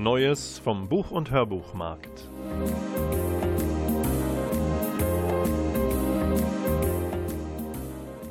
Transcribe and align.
Neues 0.00 0.58
vom 0.58 0.88
Buch- 0.88 1.10
und 1.10 1.30
Hörbuchmarkt. 1.30 2.26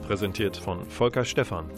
Präsentiert 0.07 0.57
von 0.57 0.83
Volker 0.87 1.23
Stephan. 1.23 1.69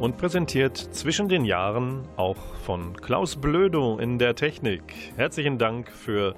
Und 0.00 0.18
präsentiert 0.18 0.76
zwischen 0.76 1.28
den 1.28 1.44
Jahren 1.44 2.08
auch 2.16 2.56
von 2.64 2.96
Klaus 2.96 3.36
Blödo 3.36 4.00
in 4.00 4.18
der 4.18 4.34
Technik. 4.34 4.82
Herzlichen 5.14 5.58
Dank 5.58 5.92
für 5.92 6.34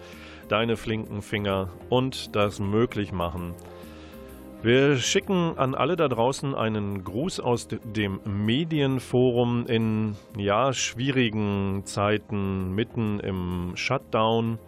deine 0.49 0.77
flinken 0.77 1.23
Finger 1.23 1.71
und 1.89 2.37
das 2.37 2.61
Möglichmachen. 2.61 3.55
Wir 4.63 4.99
schicken 4.99 5.55
an 5.57 5.75
alle 5.75 5.97
da 5.97 6.07
draußen 6.07 6.55
einen 6.55 7.03
Gruß 7.03 7.41
aus 7.41 7.67
dem 7.69 8.21
Medienforum 8.27 9.67
in 9.67 10.17
ja 10.37 10.75
schwierigen 10.75 11.81
Zeiten 11.87 12.75
mitten 12.75 13.21
im 13.21 13.73
Shutdown. 13.75 14.59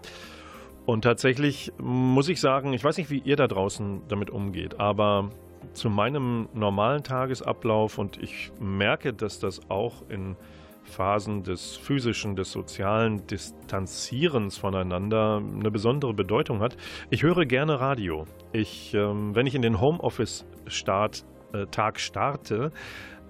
Und 0.87 1.03
tatsächlich 1.03 1.73
muss 1.77 2.31
ich 2.31 2.41
sagen, 2.41 2.73
ich 2.73 2.83
weiß 2.83 2.97
nicht, 2.97 3.11
wie 3.11 3.19
ihr 3.19 3.37
da 3.37 3.47
draußen 3.47 4.01
damit 4.09 4.31
umgeht, 4.31 4.81
aber 4.81 5.29
zu 5.75 5.91
meinem 5.91 6.49
normalen 6.55 7.03
Tagesablauf 7.03 7.99
und 7.99 8.17
ich 8.17 8.51
merke, 8.59 9.13
dass 9.13 9.41
das 9.41 9.61
auch 9.69 10.09
in 10.09 10.37
Phasen 10.85 11.43
des 11.43 11.77
physischen, 11.77 12.37
des 12.37 12.53
sozialen 12.53 13.27
Distanzierens 13.27 14.59
voneinander 14.59 15.43
eine 15.43 15.71
besondere 15.71 16.15
Bedeutung 16.15 16.61
hat. 16.61 16.77
Ich 17.11 17.23
höre 17.23 17.45
gerne 17.47 17.81
Radio. 17.81 18.27
Ich, 18.53 18.95
ähm, 18.95 19.35
wenn 19.35 19.47
ich 19.47 19.55
in 19.55 19.63
den 19.63 19.81
Homeoffice-Start 19.81 21.25
äh, 21.53 21.67
starte, 21.97 22.73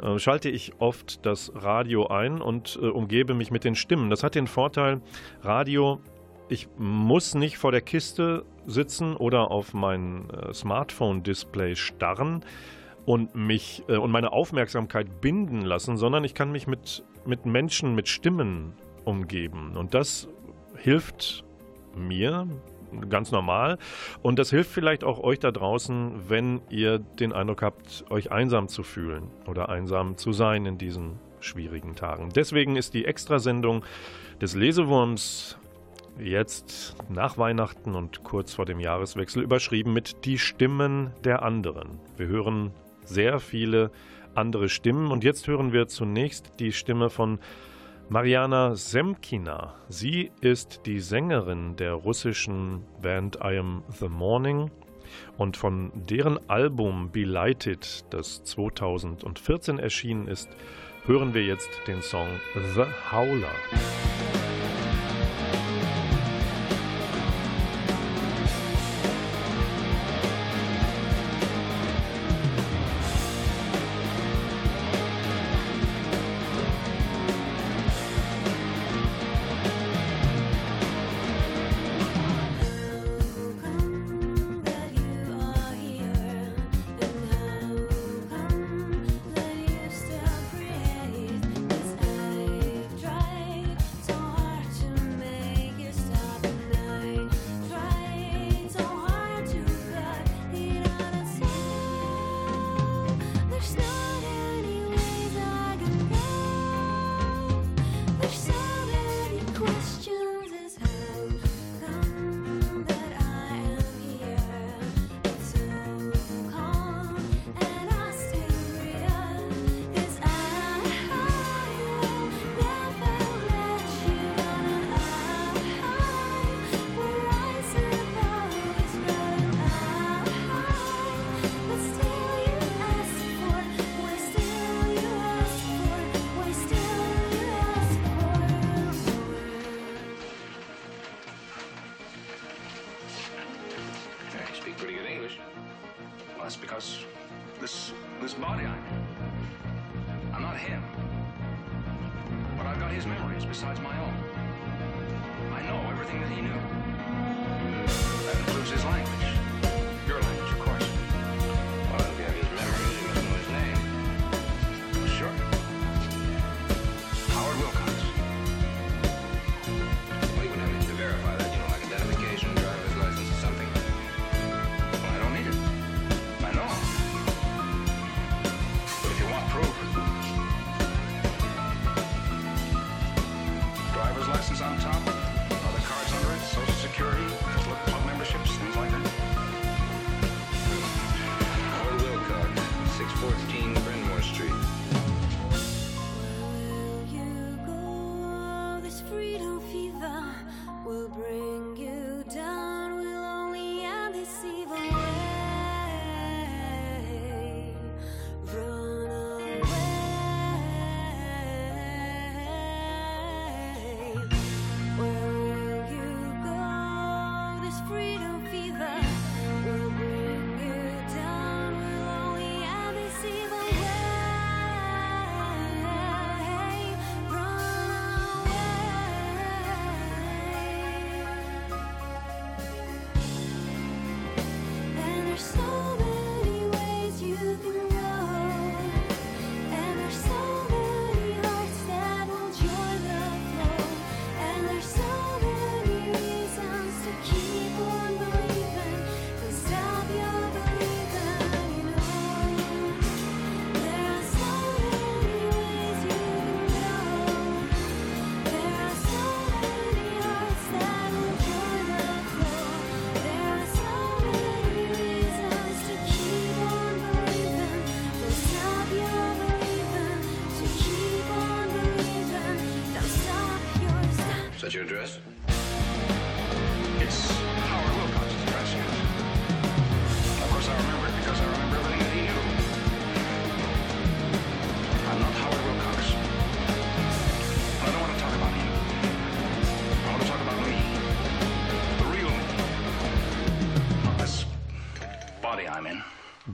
äh, 0.03 0.19
schalte 0.19 0.49
ich 0.49 0.73
oft 0.79 1.25
das 1.27 1.53
Radio 1.55 2.09
ein 2.09 2.41
und 2.41 2.79
äh, 2.81 2.87
umgebe 2.87 3.35
mich 3.35 3.51
mit 3.51 3.65
den 3.65 3.75
Stimmen. 3.75 4.11
Das 4.11 4.23
hat 4.23 4.35
den 4.35 4.47
Vorteil, 4.47 5.01
Radio, 5.43 6.01
ich 6.49 6.69
muss 6.77 7.35
nicht 7.35 7.59
vor 7.59 7.73
der 7.73 7.81
Kiste 7.81 8.45
sitzen 8.67 9.17
oder 9.17 9.51
auf 9.51 9.75
mein 9.75 10.29
Smartphone-Display 10.53 11.77
starren 11.77 12.45
und 13.05 13.35
mich 13.35 13.83
äh, 13.89 13.97
und 13.97 14.11
meine 14.11 14.33
Aufmerksamkeit 14.33 15.21
binden 15.21 15.63
lassen, 15.63 15.97
sondern 15.97 16.25
ich 16.25 16.35
kann 16.35 16.53
mich 16.53 16.67
mit, 16.67 17.05
mit 17.27 17.47
Menschen, 17.47 17.95
mit 17.95 18.09
Stimmen 18.09 18.75
umgeben. 19.05 19.77
Und 19.77 19.95
das 19.95 20.29
hilft 20.77 21.45
mir 21.97 22.47
ganz 23.09 23.33
normal. 23.33 23.79
Und 24.23 24.39
das 24.39 24.51
hilft 24.51 24.71
vielleicht 24.71 25.05
auch 25.05 25.19
euch 25.19 25.39
da 25.39 25.51
draußen, 25.51 26.29
wenn 26.29 26.61
ihr 26.69 26.99
den 26.99 27.33
Eindruck 27.33 27.63
habt, 27.63 28.05
euch 28.11 28.31
einsam 28.31 28.69
zu 28.69 28.83
fühlen 28.83 29.31
oder 29.47 29.69
einsam 29.69 30.17
zu 30.17 30.33
sein 30.33 30.67
in 30.67 30.79
diesen 30.79 31.19
schwierigen 31.41 31.97
Tagen. 31.97 32.31
Deswegen 32.35 32.77
ist 32.77 32.95
die 32.95 33.05
Extrasendung 33.05 33.85
des 34.41 34.55
Lesewurms 34.55 35.59
jetzt 36.19 36.95
nach 37.09 37.39
Weihnachten 37.39 37.95
und 37.95 38.23
kurz 38.23 38.53
vor 38.53 38.67
dem 38.67 38.81
Jahreswechsel 38.81 39.43
überschrieben 39.43 39.93
mit 39.93 40.25
Die 40.25 40.39
Stimmen 40.39 41.11
der 41.25 41.43
anderen. 41.43 41.99
Wir 42.17 42.27
hören 42.27 42.73
sehr 43.05 43.41
viele 43.41 43.91
andere 44.35 44.69
Stimmen. 44.69 45.11
Und 45.11 45.25
jetzt 45.25 45.47
hören 45.47 45.73
wir 45.73 45.89
zunächst 45.89 46.55
die 46.59 46.73
Stimme 46.73 47.11
von 47.11 47.39
Mariana 48.09 48.75
Semkina. 48.75 49.75
Sie 49.89 50.31
ist 50.41 50.83
die 50.87 51.01
Sängerin 51.01 51.77
der 51.77 51.95
russischen 51.95 52.85
Band 53.01 53.37
I 53.37 53.59
Am 53.59 53.83
the 53.89 54.09
Morning 54.09 54.71
und 55.39 55.57
von 55.57 55.93
deren 55.95 56.39
Album 56.49 57.11
Belighted, 57.11 58.05
das 58.11 58.45
2014 58.45 59.79
erschienen 59.79 60.29
ist, 60.29 60.49
hören 61.05 61.35
wir 61.35 61.45
jetzt 61.45 61.71
den 61.87 62.03
Song 62.03 62.29
The 62.75 62.85
Howler. 63.11 64.42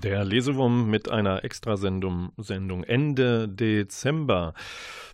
Der 0.03 0.25
Lesewurm 0.25 0.89
mit 0.91 1.11
einer 1.11 1.43
Extrasendung 1.45 2.31
Sendung 2.37 2.85
Ende 2.85 3.49
Dezember 3.49 4.55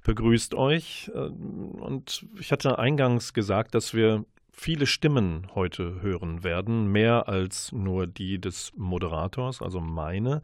begrüßt 0.02 0.54
euch. 0.54 1.10
Äh, 1.14 1.18
und 1.18 2.26
ich 2.38 2.52
hatte 2.52 2.78
eingangs 2.78 3.32
gesagt, 3.32 3.74
dass 3.74 3.94
wir 3.94 4.26
viele 4.52 4.86
Stimmen 4.86 5.46
heute 5.54 6.02
hören 6.02 6.44
werden, 6.44 6.92
mehr 6.92 7.28
als 7.28 7.72
nur 7.72 8.06
die 8.06 8.38
des 8.38 8.72
Moderators, 8.76 9.62
also 9.62 9.80
meine. 9.80 10.42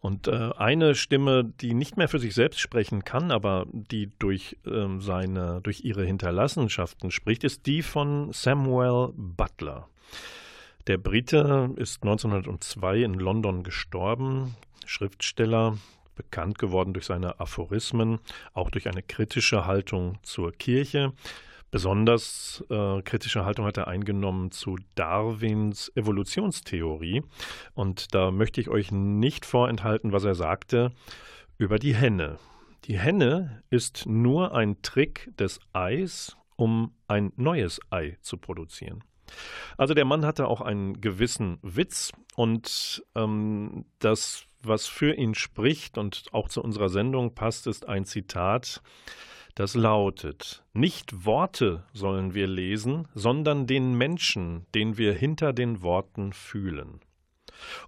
Und 0.00 0.28
äh, 0.28 0.50
eine 0.56 0.94
Stimme, 0.94 1.44
die 1.44 1.74
nicht 1.74 1.98
mehr 1.98 2.08
für 2.08 2.20
sich 2.20 2.34
selbst 2.34 2.60
sprechen 2.60 3.04
kann, 3.04 3.30
aber 3.30 3.66
die 3.70 4.10
durch 4.18 4.56
äh, 4.64 4.98
seine, 4.98 5.60
durch 5.62 5.84
ihre 5.84 6.06
Hinterlassenschaften 6.06 7.10
spricht, 7.10 7.44
ist 7.44 7.66
die 7.66 7.82
von 7.82 8.32
Samuel 8.32 9.12
Butler. 9.14 9.88
Der 10.88 10.96
Brite 10.96 11.74
ist 11.76 12.02
1902 12.02 13.02
in 13.02 13.12
London 13.12 13.62
gestorben, 13.62 14.56
Schriftsteller, 14.86 15.76
bekannt 16.14 16.58
geworden 16.58 16.94
durch 16.94 17.04
seine 17.04 17.38
Aphorismen, 17.40 18.20
auch 18.54 18.70
durch 18.70 18.88
eine 18.88 19.02
kritische 19.02 19.66
Haltung 19.66 20.16
zur 20.22 20.50
Kirche. 20.50 21.12
Besonders 21.70 22.64
äh, 22.70 23.02
kritische 23.02 23.44
Haltung 23.44 23.66
hat 23.66 23.76
er 23.76 23.86
eingenommen 23.86 24.50
zu 24.50 24.76
Darwins 24.94 25.92
Evolutionstheorie. 25.94 27.22
Und 27.74 28.14
da 28.14 28.30
möchte 28.30 28.62
ich 28.62 28.70
euch 28.70 28.90
nicht 28.90 29.44
vorenthalten, 29.44 30.12
was 30.12 30.24
er 30.24 30.34
sagte 30.34 30.92
über 31.58 31.78
die 31.78 31.94
Henne. 31.94 32.38
Die 32.86 32.98
Henne 32.98 33.62
ist 33.68 34.06
nur 34.06 34.54
ein 34.54 34.80
Trick 34.80 35.30
des 35.36 35.60
Eis, 35.74 36.38
um 36.56 36.94
ein 37.08 37.30
neues 37.36 37.78
Ei 37.90 38.16
zu 38.22 38.38
produzieren. 38.38 39.04
Also 39.76 39.94
der 39.94 40.04
Mann 40.04 40.24
hatte 40.24 40.48
auch 40.48 40.60
einen 40.60 41.00
gewissen 41.00 41.58
Witz 41.62 42.12
und 42.36 43.04
ähm, 43.14 43.84
das, 43.98 44.44
was 44.62 44.86
für 44.86 45.14
ihn 45.14 45.34
spricht 45.34 45.98
und 45.98 46.24
auch 46.32 46.48
zu 46.48 46.62
unserer 46.62 46.88
Sendung 46.88 47.34
passt, 47.34 47.66
ist 47.66 47.88
ein 47.88 48.04
Zitat 48.04 48.82
das 49.58 49.74
lautet, 49.74 50.62
nicht 50.72 51.26
Worte 51.26 51.82
sollen 51.92 52.32
wir 52.32 52.46
lesen, 52.46 53.08
sondern 53.12 53.66
den 53.66 53.94
Menschen, 53.94 54.66
den 54.72 54.98
wir 54.98 55.14
hinter 55.14 55.52
den 55.52 55.82
Worten 55.82 56.32
fühlen. 56.32 57.00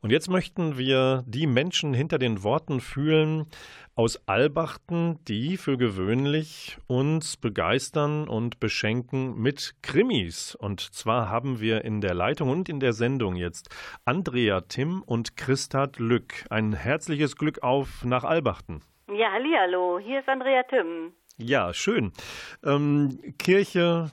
Und 0.01 0.11
jetzt 0.11 0.29
möchten 0.29 0.79
wir 0.79 1.25
die 1.27 1.47
Menschen 1.47 1.95
hinter 1.95 2.19
den 2.19 2.43
Worten 2.43 2.81
fühlen 2.81 3.47
aus 3.95 4.21
Albachten, 4.27 5.19
die 5.27 5.57
für 5.57 5.77
gewöhnlich 5.77 6.79
uns 6.87 7.37
begeistern 7.37 8.29
und 8.29 8.61
beschenken 8.61 9.37
mit 9.37 9.75
Krimis. 9.83 10.55
Und 10.55 10.81
zwar 10.81 11.29
haben 11.29 11.61
wir 11.61 11.85
in 11.85 12.01
der 12.01 12.15
Leitung 12.15 12.49
und 12.49 12.69
in 12.69 12.81
der 12.81 12.93
Sendung 12.93 13.37
jetzt 13.37 13.69
Andrea 14.05 14.63
Timm 14.63 15.03
und 15.03 15.37
Christat 15.37 15.99
Lück. 15.99 16.47
Ein 16.49 16.73
herzliches 16.73 17.37
Glück 17.37 17.63
auf 17.63 18.05
nach 18.05 18.25
Albachten. 18.25 18.81
Ja, 19.13 19.33
hallo, 19.33 19.99
hier 19.99 20.21
ist 20.21 20.29
Andrea 20.29 20.63
Timm. 20.63 21.13
Ja, 21.37 21.75
schön. 21.75 22.13
Ähm, 22.65 23.19
Kirche, 23.39 24.11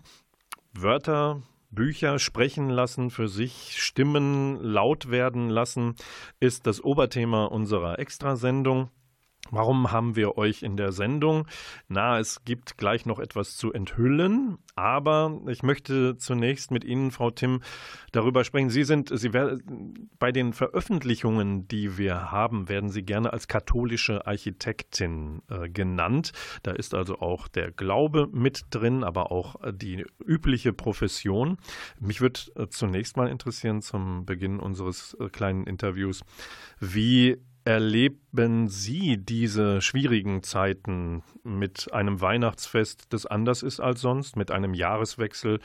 Wörter, 0.74 1.42
Bücher 1.69 2.19
sprechen 2.19 2.69
lassen 2.69 3.10
für 3.10 3.28
sich, 3.28 3.81
Stimmen 3.81 4.62
laut 4.62 5.12
werden 5.12 5.50
lassen, 5.50 5.96
ist 6.40 6.66
das 6.66 6.84
Oberthema 6.84 7.46
unserer 7.46 8.00
Extrasendung. 8.00 8.90
Warum 9.52 9.92
haben 9.92 10.16
wir 10.16 10.38
euch 10.38 10.64
in 10.64 10.78
der 10.78 10.92
Sendung? 10.92 11.48
Na, 11.88 12.20
es 12.20 12.44
gibt 12.44 12.77
gleich 12.77 13.06
noch 13.06 13.20
etwas 13.20 13.56
zu 13.56 13.72
enthüllen, 13.72 14.58
aber 14.75 15.42
ich 15.48 15.63
möchte 15.63 16.18
zunächst 16.18 16.72
mit 16.72 16.84
Ihnen, 16.84 17.12
Frau 17.12 17.32
Timm, 17.32 17.62
darüber 18.12 18.44
sprechen. 18.44 18.70
Sie 18.70 18.84
sind, 18.84 19.12
Sie 19.18 19.34
werden 19.34 20.10
bei 20.20 20.32
den 20.32 20.54
Veröffentlichungen, 20.54 21.68
die 21.68 21.98
wir 21.98 22.32
haben, 22.32 22.70
werden 22.70 22.89
Sie 22.89 23.04
gerne 23.04 23.34
als 23.34 23.48
katholische 23.48 24.27
Architektin 24.27 25.42
äh, 25.50 25.70
genannt. 25.70 26.32
Da 26.63 26.72
ist 26.72 26.94
also 26.94 27.20
auch 27.20 27.48
der 27.48 27.72
Glaube 27.72 28.27
mit 28.32 28.66
drin, 28.72 29.04
aber 29.04 29.32
auch 29.32 29.56
die 29.72 30.06
übliche 30.25 30.74
Profession. 30.74 31.58
Mich 32.00 32.22
würde 32.22 32.39
äh, 32.56 32.68
zunächst 32.68 33.18
mal 33.18 33.27
interessieren 33.27 33.82
zum 33.82 34.25
Beginn 34.25 34.60
unseres 34.60 35.16
äh, 35.20 35.30
kleinen 35.30 35.66
Interviews, 35.66 36.24
wie 36.80 37.38
erleben 37.67 38.69
Sie 38.69 39.17
diese 39.17 39.81
schwierigen 39.81 40.41
Zeiten 40.41 41.21
mit 41.43 41.91
einem 41.91 42.21
Weihnachtsfest, 42.21 43.07
das 43.09 43.25
anders 43.25 43.62
ist 43.62 43.81
als 43.81 44.00
sonst, 44.00 44.38
mit 44.38 44.51
einem 44.51 44.74
Jahreswechsel, 44.74 45.59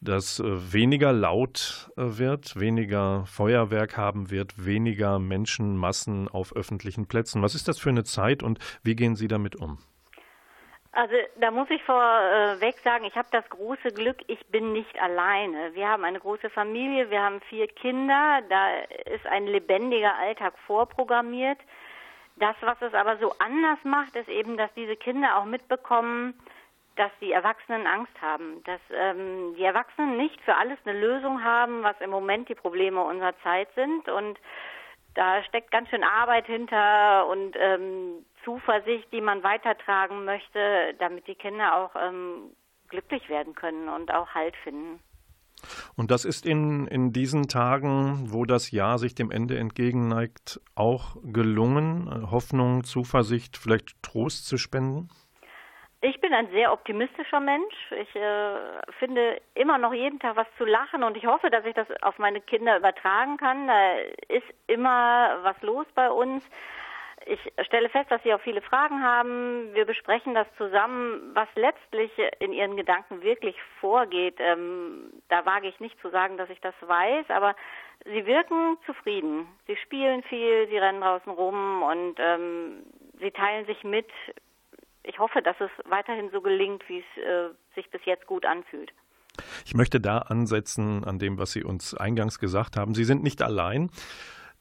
das 0.00 0.40
äh, 0.40 0.72
weniger 0.72 1.12
laut 1.12 1.90
äh, 1.98 2.16
wird, 2.16 2.58
weniger 2.58 3.26
Feuerwerk 3.26 3.98
haben 3.98 4.30
wird, 4.30 4.64
weniger 4.64 5.18
Menschenmassen 5.18 6.28
auf 6.28 6.56
öffentlichen 6.56 7.06
Plätzen? 7.06 7.42
Was 7.42 7.54
ist 7.54 7.68
das 7.68 7.78
für 7.78 7.90
eine 7.90 8.04
Zeit 8.04 8.42
und 8.42 8.58
wie 8.82 8.96
gehen 8.96 9.14
Sie 9.14 9.28
damit 9.28 9.54
um? 9.54 9.76
Also 10.94 11.14
da 11.40 11.50
muss 11.50 11.68
ich 11.70 11.82
vorweg 11.82 12.78
sagen, 12.84 13.04
ich 13.04 13.16
habe 13.16 13.26
das 13.32 13.48
große 13.50 13.90
Glück, 13.92 14.18
ich 14.28 14.46
bin 14.46 14.72
nicht 14.72 14.96
alleine. 15.02 15.74
Wir 15.74 15.88
haben 15.88 16.04
eine 16.04 16.20
große 16.20 16.50
Familie, 16.50 17.10
wir 17.10 17.20
haben 17.20 17.40
vier 17.48 17.66
Kinder, 17.66 18.42
da 18.48 18.78
ist 19.12 19.26
ein 19.26 19.48
lebendiger 19.48 20.14
Alltag 20.16 20.54
vorprogrammiert. 20.68 21.58
Das, 22.36 22.54
was 22.60 22.80
es 22.80 22.94
aber 22.94 23.16
so 23.16 23.32
anders 23.40 23.78
macht, 23.82 24.14
ist 24.14 24.28
eben, 24.28 24.56
dass 24.56 24.72
diese 24.74 24.94
Kinder 24.94 25.36
auch 25.36 25.46
mitbekommen, 25.46 26.34
dass 26.94 27.10
die 27.20 27.32
Erwachsenen 27.32 27.88
Angst 27.88 28.14
haben, 28.20 28.62
dass 28.62 28.80
ähm, 28.92 29.56
die 29.56 29.64
Erwachsenen 29.64 30.16
nicht 30.16 30.40
für 30.42 30.54
alles 30.54 30.78
eine 30.84 30.98
Lösung 30.98 31.42
haben, 31.42 31.82
was 31.82 32.00
im 32.00 32.10
Moment 32.10 32.48
die 32.48 32.54
Probleme 32.54 33.02
unserer 33.02 33.36
Zeit 33.42 33.68
sind 33.74 34.08
und 34.08 34.38
da 35.14 35.42
steckt 35.44 35.70
ganz 35.70 35.88
schön 35.88 36.04
Arbeit 36.04 36.46
hinter 36.46 37.26
und 37.28 37.56
ähm, 37.58 38.24
Zuversicht, 38.44 39.10
die 39.12 39.20
man 39.20 39.42
weitertragen 39.42 40.24
möchte, 40.24 40.94
damit 40.98 41.26
die 41.26 41.34
Kinder 41.34 41.76
auch 41.76 41.94
ähm, 41.96 42.50
glücklich 42.88 43.28
werden 43.28 43.54
können 43.54 43.88
und 43.88 44.12
auch 44.12 44.28
Halt 44.34 44.54
finden. 44.62 45.00
Und 45.96 46.10
das 46.10 46.24
ist 46.24 46.44
in, 46.44 46.86
in 46.88 47.12
diesen 47.12 47.48
Tagen, 47.48 48.32
wo 48.32 48.44
das 48.44 48.70
Jahr 48.70 48.98
sich 48.98 49.14
dem 49.14 49.30
Ende 49.30 49.58
entgegenneigt, 49.58 50.60
auch 50.74 51.16
gelungen, 51.22 52.30
Hoffnung, 52.30 52.84
Zuversicht, 52.84 53.56
vielleicht 53.56 54.02
Trost 54.02 54.46
zu 54.46 54.58
spenden? 54.58 55.08
Ich 56.06 56.20
bin 56.20 56.34
ein 56.34 56.50
sehr 56.50 56.70
optimistischer 56.70 57.40
Mensch. 57.40 57.74
Ich 57.90 58.14
äh, 58.14 58.56
finde 58.98 59.40
immer 59.54 59.78
noch 59.78 59.94
jeden 59.94 60.18
Tag 60.18 60.36
was 60.36 60.46
zu 60.58 60.66
lachen 60.66 61.02
und 61.02 61.16
ich 61.16 61.24
hoffe, 61.24 61.48
dass 61.48 61.64
ich 61.64 61.72
das 61.72 61.86
auf 62.02 62.18
meine 62.18 62.42
Kinder 62.42 62.76
übertragen 62.76 63.38
kann. 63.38 63.68
Da 63.68 63.94
ist 64.28 64.44
immer 64.66 65.38
was 65.44 65.58
los 65.62 65.86
bei 65.94 66.10
uns. 66.10 66.44
Ich 67.24 67.40
stelle 67.64 67.88
fest, 67.88 68.10
dass 68.10 68.22
Sie 68.22 68.34
auch 68.34 68.40
viele 68.42 68.60
Fragen 68.60 69.02
haben. 69.02 69.72
Wir 69.72 69.86
besprechen 69.86 70.34
das 70.34 70.46
zusammen, 70.58 71.30
was 71.32 71.48
letztlich 71.54 72.10
in 72.38 72.52
Ihren 72.52 72.76
Gedanken 72.76 73.22
wirklich 73.22 73.56
vorgeht. 73.80 74.36
Ähm, 74.40 75.10
da 75.30 75.46
wage 75.46 75.68
ich 75.68 75.80
nicht 75.80 75.98
zu 76.02 76.10
sagen, 76.10 76.36
dass 76.36 76.50
ich 76.50 76.60
das 76.60 76.74
weiß, 76.82 77.30
aber 77.30 77.56
Sie 78.04 78.26
wirken 78.26 78.76
zufrieden. 78.84 79.48
Sie 79.66 79.76
spielen 79.76 80.22
viel, 80.24 80.68
Sie 80.68 80.76
rennen 80.76 81.00
draußen 81.00 81.32
rum 81.32 81.82
und 81.82 82.16
ähm, 82.18 82.82
Sie 83.20 83.30
teilen 83.30 83.64
sich 83.64 83.82
mit. 83.84 84.10
Ich 85.04 85.18
hoffe, 85.18 85.42
dass 85.42 85.56
es 85.60 85.70
weiterhin 85.84 86.30
so 86.32 86.40
gelingt, 86.40 86.82
wie 86.88 86.98
es 86.98 87.22
äh, 87.22 87.50
sich 87.74 87.90
bis 87.90 88.00
jetzt 88.04 88.26
gut 88.26 88.46
anfühlt. 88.46 88.92
Ich 89.64 89.74
möchte 89.74 90.00
da 90.00 90.18
ansetzen 90.18 91.04
an 91.04 91.18
dem, 91.18 91.38
was 91.38 91.52
Sie 91.52 91.62
uns 91.62 91.94
eingangs 91.94 92.38
gesagt 92.38 92.76
haben. 92.76 92.94
Sie 92.94 93.04
sind 93.04 93.22
nicht 93.22 93.42
allein. 93.42 93.90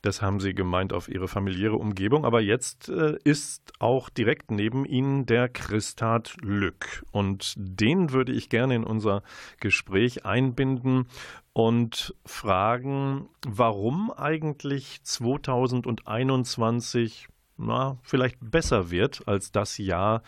Das 0.01 0.21
haben 0.21 0.41
Sie 0.41 0.53
gemeint 0.53 0.91
auf 0.91 1.07
Ihre 1.07 1.29
familiäre 1.29 1.77
Umgebung. 1.77 2.25
Aber 2.25 2.41
jetzt 2.41 2.89
äh, 2.89 3.15
ist 3.23 3.71
auch 3.79 4.09
direkt 4.09 4.51
neben 4.51 4.83
Ihnen 4.83 5.25
der 5.25 5.47
Christat 5.47 6.35
Lück. 6.41 7.05
Und 7.11 7.53
den 7.55 8.11
würde 8.11 8.33
ich 8.33 8.49
gerne 8.49 8.75
in 8.75 8.83
unser 8.83 9.23
Gespräch 9.61 10.25
einbinden 10.25 11.07
und 11.53 12.13
fragen, 12.25 13.29
warum 13.47 14.11
eigentlich 14.11 15.01
2021 15.03 17.29
na, 17.57 17.97
vielleicht 18.03 18.37
besser 18.41 18.91
wird 18.91 19.27
als 19.27 19.51
das 19.51 19.77
Jahr, 19.77 20.23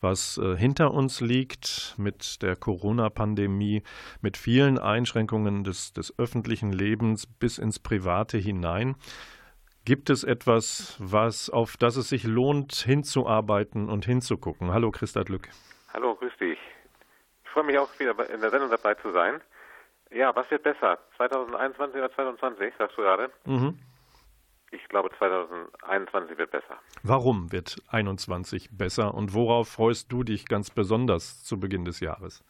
was 0.00 0.38
äh, 0.38 0.56
hinter 0.56 0.92
uns 0.92 1.20
liegt 1.20 1.94
mit 1.98 2.42
der 2.42 2.56
Corona-Pandemie, 2.56 3.82
mit 4.22 4.36
vielen 4.36 4.78
Einschränkungen 4.78 5.64
des, 5.64 5.92
des 5.92 6.18
öffentlichen 6.18 6.72
Lebens 6.72 7.26
bis 7.26 7.58
ins 7.58 7.78
Private 7.78 8.38
hinein. 8.38 8.96
Gibt 9.84 10.10
es 10.10 10.24
etwas, 10.24 10.96
was, 10.98 11.50
auf 11.50 11.76
das 11.76 11.96
es 11.96 12.08
sich 12.08 12.24
lohnt, 12.24 12.74
hinzuarbeiten 12.74 13.88
und 13.88 14.04
hinzugucken? 14.04 14.72
Hallo, 14.72 14.90
Christa 14.90 15.22
Lück. 15.26 15.48
Hallo, 15.92 16.14
grüß 16.14 16.36
dich. 16.38 16.58
Ich 17.44 17.50
freue 17.50 17.64
mich 17.64 17.78
auch 17.78 17.88
wieder 17.98 18.14
in 18.30 18.40
der 18.40 18.50
Sendung 18.50 18.70
dabei 18.70 18.94
zu 18.94 19.10
sein. 19.10 19.40
Ja, 20.10 20.34
was 20.34 20.50
wird 20.50 20.62
besser? 20.62 20.98
2021 21.16 21.96
oder 21.96 22.12
2020, 22.12 22.74
sagst 22.78 22.96
du 22.96 23.02
gerade? 23.02 23.30
Mhm. 23.44 23.78
Ich 24.72 24.86
glaube, 24.88 25.10
2021 25.18 26.38
wird 26.38 26.50
besser. 26.50 26.78
Warum 27.02 27.50
wird 27.52 27.70
2021 27.90 28.70
besser 28.76 29.14
und 29.14 29.34
worauf 29.34 29.68
freust 29.68 30.12
du 30.12 30.22
dich 30.22 30.46
ganz 30.46 30.70
besonders 30.70 31.42
zu 31.44 31.58
Beginn 31.58 31.84
des 31.84 32.00
Jahres? 32.00 32.44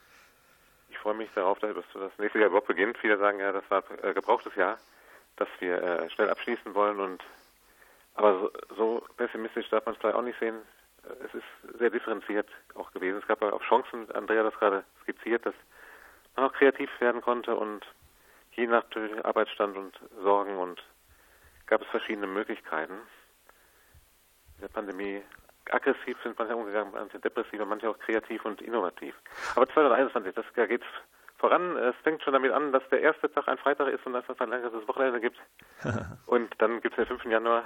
Ich 0.90 0.98
freue 0.98 1.14
mich 1.14 1.30
darauf, 1.34 1.58
dass 1.60 1.74
das 1.94 2.12
nächste 2.18 2.38
Jahr 2.38 2.48
überhaupt 2.48 2.66
beginnt. 2.66 2.98
Viele 2.98 3.16
sagen 3.16 3.38
ja, 3.38 3.52
das 3.52 3.64
war 3.70 3.82
ein 3.90 4.10
äh, 4.10 4.12
gebrauchtes 4.12 4.54
Jahr, 4.54 4.78
dass 5.36 5.48
wir 5.60 5.82
äh, 5.82 6.10
schnell 6.10 6.28
abschließen 6.28 6.74
wollen 6.74 7.00
und 7.00 7.22
aber 8.14 8.50
so, 8.76 9.02
pessimistisch 9.16 9.68
darf 9.70 9.86
man 9.86 9.94
es 9.94 10.00
vielleicht 10.00 10.16
auch 10.16 10.22
nicht 10.22 10.38
sehen. 10.38 10.56
Es 11.24 11.32
ist 11.32 11.78
sehr 11.78 11.88
differenziert 11.88 12.48
auch 12.74 12.92
gewesen. 12.92 13.18
Es 13.18 13.26
gab 13.26 13.40
auch 13.42 13.62
Chancen, 13.62 14.10
Andrea 14.10 14.44
hat 14.44 14.52
das 14.52 14.58
gerade 14.58 14.84
skizziert, 15.02 15.46
dass 15.46 15.54
man 16.36 16.46
auch 16.46 16.52
kreativ 16.52 16.90
werden 17.00 17.22
konnte 17.22 17.56
und 17.56 17.86
je 18.52 18.66
nach 18.66 18.84
Arbeitsstand 19.22 19.76
und 19.76 19.98
Sorgen 20.22 20.58
und 20.58 20.82
gab 21.70 21.80
es 21.82 21.88
verschiedene 21.88 22.26
Möglichkeiten. 22.26 22.94
In 24.56 24.60
der 24.60 24.68
Pandemie 24.68 25.22
aggressiv 25.70 26.18
sind 26.22 26.38
manche 26.38 26.56
umgegangen, 26.56 26.92
manche 26.92 27.18
depressiv, 27.20 27.64
manche 27.64 27.88
auch 27.88 27.98
kreativ 27.98 28.44
und 28.44 28.60
innovativ. 28.60 29.14
Aber 29.54 29.66
2021, 29.68 30.34
das, 30.34 30.44
da 30.56 30.66
geht 30.66 30.82
es 30.82 30.88
voran. 31.38 31.76
Es 31.76 31.94
fängt 32.02 32.22
schon 32.22 32.32
damit 32.32 32.52
an, 32.52 32.72
dass 32.72 32.86
der 32.90 33.00
erste 33.00 33.32
Tag 33.32 33.48
ein 33.48 33.56
Freitag 33.58 33.88
ist 33.88 34.04
und 34.04 34.12
dass 34.12 34.28
es 34.28 34.38
ein 34.40 34.50
längeres 34.50 34.86
Wochenende 34.88 35.20
gibt. 35.20 35.38
und 36.26 36.52
dann 36.58 36.80
gibt 36.80 36.98
es 36.98 37.08
den 37.08 37.16
5. 37.16 37.24
Januar, 37.30 37.64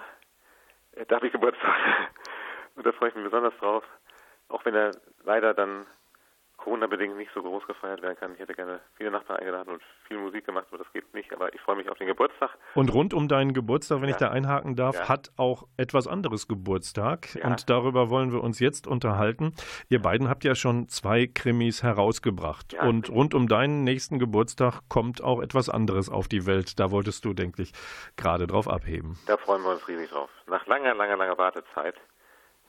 äh, 0.92 1.06
da 1.06 1.16
habe 1.16 1.26
ich 1.26 1.32
Geburtstag. 1.32 1.75
und 2.76 2.87
da 2.87 2.92
freue 2.92 3.08
ich 3.08 3.14
mich 3.14 3.25
besonders 3.25 3.56
drauf. 3.56 3.84
Auch 4.49 4.64
wenn 4.66 4.75
er 4.75 4.90
leider 5.25 5.54
dann 5.54 5.87
Corona-bedingt 6.56 7.16
nicht 7.16 7.30
so 7.34 7.42
groß 7.42 7.66
gefeiert 7.66 8.02
werden 8.02 8.16
kann. 8.16 8.32
Ich 8.34 8.40
hätte 8.40 8.54
gerne 8.54 8.80
viele 8.96 9.11
Nachbarn 9.11 9.40
eingeladen 9.40 9.75
und 9.75 9.82
viel 10.08 10.18
Musik 10.18 10.46
gemacht, 10.46 10.66
aber 10.70 10.78
das 10.78 10.92
geht 10.92 11.12
nicht. 11.12 11.32
Aber 11.32 11.52
ich 11.52 11.61
freue 11.61 11.76
mich 11.76 11.88
auf 11.90 11.99
den 11.99 12.06
Geburtstag. 12.06 12.50
Und 12.75 12.92
rund 12.92 13.12
um 13.12 13.28
deinen 13.28 13.52
Geburtstag, 13.52 14.00
wenn 14.00 14.08
ja. 14.08 14.14
ich 14.14 14.18
da 14.18 14.30
einhaken 14.30 14.76
darf, 14.76 14.96
ja. 14.96 15.08
hat 15.08 15.30
auch 15.37 15.66
etwas 15.76 16.06
anderes 16.06 16.49
Geburtstag. 16.49 17.34
Ja. 17.34 17.46
Und 17.46 17.68
darüber 17.68 18.08
wollen 18.08 18.32
wir 18.32 18.42
uns 18.42 18.61
jetzt 18.61 18.87
unterhalten. 18.87 19.54
Ihr 19.88 20.00
beiden 20.00 20.28
habt 20.28 20.44
ja 20.44 20.54
schon 20.54 20.88
zwei 20.88 21.26
Krimis 21.26 21.82
herausgebracht. 21.82 22.75
und 22.75 23.11
rund 23.11 23.34
um 23.34 23.49
deinen 23.49 23.84
nächsten 23.84 24.18
Geburtstag 24.18 24.80
kommt 24.88 25.23
auch 25.23 25.40
etwas 25.42 25.68
anderes 25.68 26.08
auf 26.08 26.28
die 26.28 26.46
Welt. 26.46 26.78
Da 26.80 26.90
wolltest 26.90 27.25
du, 27.25 27.34
denke 27.34 27.62
ich, 27.62 27.73
gerade 28.16 28.46
drauf 28.46 28.68
abheben. 28.68 29.18
Da 29.26 29.37
freuen 29.37 29.62
wir 29.62 29.73
uns 29.73 29.87
riesig 29.87 30.11
drauf. 30.11 30.30
Nach 30.46 30.66
langer, 30.66 30.94
langer, 30.94 31.16
langer 31.16 31.38
Wartezeit 31.38 31.96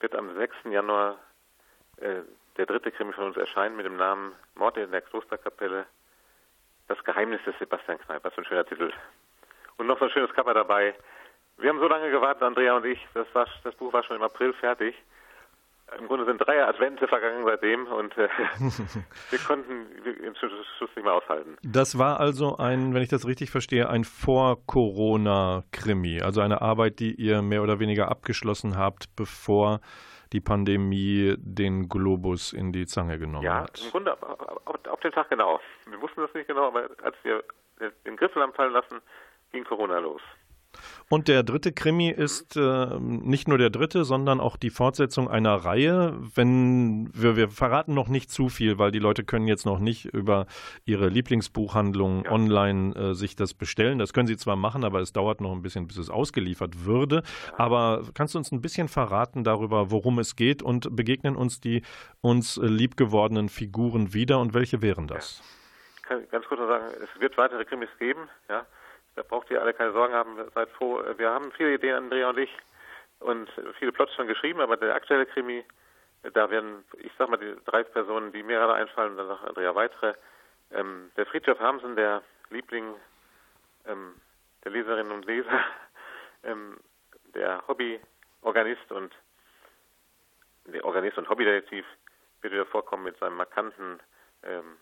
wird 0.00 0.14
am 0.14 0.34
6. 0.36 0.54
Januar 0.70 1.16
äh, 1.98 2.22
der 2.56 2.66
dritte 2.66 2.90
Krimi 2.90 3.12
von 3.12 3.24
uns 3.24 3.36
erscheint 3.36 3.76
mit 3.76 3.86
dem 3.86 3.96
Namen 3.96 4.32
Mord 4.54 4.76
in 4.76 4.90
der 4.90 5.02
Klosterkapelle. 5.02 5.86
Das 6.88 7.02
Geheimnis 7.04 7.40
des 7.44 7.58
Sebastian 7.58 7.98
Kneipp. 7.98 8.24
Was 8.24 8.34
für 8.34 8.42
ein 8.42 8.46
schöner 8.46 8.64
Titel. 8.64 8.92
Und 9.76 9.86
noch 9.86 9.98
so 9.98 10.06
ein 10.06 10.10
schönes 10.10 10.32
Cover 10.32 10.54
dabei. 10.54 10.94
Wir 11.58 11.70
haben 11.70 11.80
so 11.80 11.88
lange 11.88 12.10
gewartet, 12.10 12.42
Andrea 12.42 12.76
und 12.76 12.84
ich. 12.84 12.98
Das, 13.14 13.26
war, 13.34 13.46
das 13.64 13.74
Buch 13.74 13.92
war 13.92 14.04
schon 14.04 14.16
im 14.16 14.22
April 14.22 14.52
fertig. 14.54 14.94
Im 15.98 16.08
Grunde 16.08 16.24
sind 16.24 16.38
drei 16.38 16.66
Advente 16.66 17.06
vergangen 17.06 17.44
seitdem 17.46 17.86
und 17.86 18.18
äh, 18.18 18.28
wir 19.30 19.38
konnten 19.38 19.86
den 20.04 20.34
Schluss 20.34 20.90
nicht 20.96 21.04
mehr 21.04 21.14
aushalten. 21.14 21.56
Das 21.62 21.96
war 21.96 22.18
also 22.18 22.56
ein, 22.56 22.92
wenn 22.92 23.02
ich 23.02 23.08
das 23.08 23.24
richtig 23.24 23.50
verstehe, 23.50 23.88
ein 23.88 24.02
Vor-Corona-Krimi. 24.02 26.22
Also 26.22 26.40
eine 26.40 26.60
Arbeit, 26.60 26.98
die 26.98 27.14
ihr 27.14 27.40
mehr 27.40 27.62
oder 27.62 27.78
weniger 27.78 28.10
abgeschlossen 28.10 28.76
habt, 28.76 29.14
bevor 29.14 29.80
die 30.32 30.40
Pandemie 30.40 31.34
den 31.38 31.88
Globus 31.88 32.52
in 32.52 32.72
die 32.72 32.86
Zange 32.86 33.18
genommen 33.18 33.44
ja, 33.44 33.62
hat. 33.62 33.78
Ja, 33.78 33.86
im 33.86 33.90
Grunde 33.92 34.22
auf, 34.22 34.86
auf 34.86 35.00
den 35.00 35.12
Tag 35.12 35.30
genau. 35.30 35.60
Wir 35.88 36.00
wussten 36.00 36.20
das 36.20 36.32
nicht 36.34 36.46
genau, 36.46 36.68
aber 36.68 36.90
als 37.02 37.16
wir 37.22 37.44
den 38.04 38.16
Griffel 38.16 38.42
haben 38.42 38.52
fallen 38.54 38.72
lassen, 38.72 39.00
ging 39.52 39.64
Corona 39.64 39.98
los. 39.98 40.22
Und 41.08 41.28
der 41.28 41.42
dritte 41.42 41.72
Krimi 41.72 42.10
ist 42.10 42.56
äh, 42.56 42.98
nicht 43.00 43.48
nur 43.48 43.58
der 43.58 43.70
dritte, 43.70 44.04
sondern 44.04 44.40
auch 44.40 44.56
die 44.56 44.70
Fortsetzung 44.70 45.28
einer 45.28 45.54
Reihe. 45.54 46.16
Wenn 46.34 47.10
wir, 47.14 47.36
wir 47.36 47.48
verraten 47.48 47.94
noch 47.94 48.08
nicht 48.08 48.30
zu 48.30 48.48
viel, 48.48 48.78
weil 48.78 48.90
die 48.90 48.98
Leute 48.98 49.24
können 49.24 49.46
jetzt 49.46 49.66
noch 49.66 49.78
nicht 49.78 50.06
über 50.06 50.46
ihre 50.84 51.08
Lieblingsbuchhandlung 51.08 52.24
ja. 52.24 52.30
online 52.30 52.94
äh, 52.94 53.14
sich 53.14 53.36
das 53.36 53.54
bestellen. 53.54 53.98
Das 53.98 54.12
können 54.12 54.26
sie 54.26 54.36
zwar 54.36 54.56
machen, 54.56 54.84
aber 54.84 55.00
es 55.00 55.12
dauert 55.12 55.40
noch 55.40 55.52
ein 55.52 55.62
bisschen, 55.62 55.86
bis 55.86 55.96
es 55.96 56.10
ausgeliefert 56.10 56.84
würde. 56.84 57.22
Aber 57.56 58.02
kannst 58.14 58.34
du 58.34 58.38
uns 58.38 58.52
ein 58.52 58.60
bisschen 58.60 58.88
verraten 58.88 59.44
darüber, 59.44 59.90
worum 59.90 60.18
es 60.18 60.36
geht 60.36 60.62
und 60.62 60.94
begegnen 60.94 61.36
uns 61.36 61.60
die 61.60 61.82
uns 62.20 62.56
liebgewordenen 62.56 63.48
Figuren 63.48 64.12
wieder 64.12 64.40
und 64.40 64.54
welche 64.54 64.82
wären 64.82 65.06
das? 65.06 65.40
Ja. 65.40 65.56
Ich 65.96 66.02
kann 66.02 66.28
ganz 66.30 66.46
kurz 66.46 66.60
noch 66.60 66.68
sagen, 66.68 66.84
es 67.02 67.20
wird 67.20 67.36
weitere 67.36 67.64
Krimis 67.64 67.88
geben, 67.98 68.28
ja. 68.48 68.64
Da 69.16 69.22
braucht 69.22 69.50
ihr 69.50 69.60
alle 69.60 69.74
keine 69.74 69.92
Sorgen 69.92 70.14
haben, 70.14 70.36
seid 70.54 70.70
froh. 70.70 71.02
Wir 71.16 71.30
haben 71.30 71.50
viele 71.52 71.74
Ideen, 71.74 71.96
Andrea 71.96 72.30
und 72.30 72.38
ich, 72.38 72.54
und 73.20 73.50
viele 73.78 73.92
Plots 73.92 74.14
schon 74.14 74.28
geschrieben, 74.28 74.60
aber 74.60 74.76
der 74.76 74.94
aktuelle 74.94 75.26
Krimi, 75.26 75.64
da 76.34 76.50
werden, 76.50 76.84
ich 76.98 77.10
sag 77.18 77.28
mal, 77.28 77.38
die 77.38 77.56
drei 77.64 77.82
Personen, 77.82 78.32
die 78.32 78.42
mir 78.42 78.58
gerade 78.58 78.74
einfallen, 78.74 79.12
und 79.12 79.16
dann 79.16 79.28
noch 79.28 79.42
Andrea 79.42 79.74
weitere. 79.74 80.14
Ähm, 80.70 81.10
der 81.16 81.26
Friedhof 81.26 81.58
Hamsen, 81.58 81.96
der 81.96 82.22
Liebling 82.50 82.94
ähm, 83.86 84.14
der 84.64 84.72
Leserinnen 84.72 85.12
und 85.12 85.24
Leser, 85.24 85.64
ähm, 86.44 86.76
der 87.34 87.62
Hobbyorganist 87.68 88.90
und 88.90 89.14
der 90.66 90.84
Organist 90.84 91.16
und 91.18 91.28
Hobbydetektiv 91.28 91.86
wird 92.42 92.52
wieder 92.52 92.66
vorkommen 92.66 93.04
mit 93.04 93.16
seinem 93.18 93.36
markanten 93.36 94.00
ähm, 94.42 94.76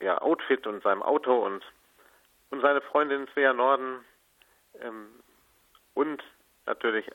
ja, 0.00 0.20
Outfit 0.20 0.66
und 0.66 0.82
seinem 0.82 1.02
Auto 1.02 1.44
und 1.44 1.64
und 2.50 2.60
seine 2.60 2.80
Freundin 2.80 3.26
Svea 3.32 3.52
Norden 3.52 4.04
ähm, 4.80 5.08
und 5.94 6.22
natürlich 6.66 7.06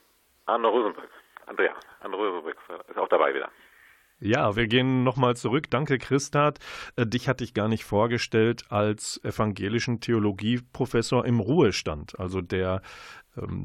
Arno 0.46 0.70
Rosenberg. 0.70 1.10
Andrea, 1.46 1.74
Arno 2.02 2.18
Rosenberg 2.18 2.58
ist 2.88 2.98
auch 2.98 3.10
dabei 3.10 3.34
wieder. 3.34 3.50
Ja, 4.20 4.56
wir 4.56 4.68
gehen 4.68 5.04
nochmal 5.04 5.36
zurück. 5.36 5.70
Danke, 5.70 5.98
Christat. 5.98 6.60
Äh, 6.96 7.06
dich 7.06 7.28
hatte 7.28 7.44
ich 7.44 7.54
gar 7.54 7.68
nicht 7.68 7.84
vorgestellt 7.84 8.64
als 8.70 9.20
evangelischen 9.24 10.00
Theologieprofessor 10.00 11.26
im 11.26 11.42
Ruhestand, 11.42 12.18
also 12.18 12.40
der 12.40 12.82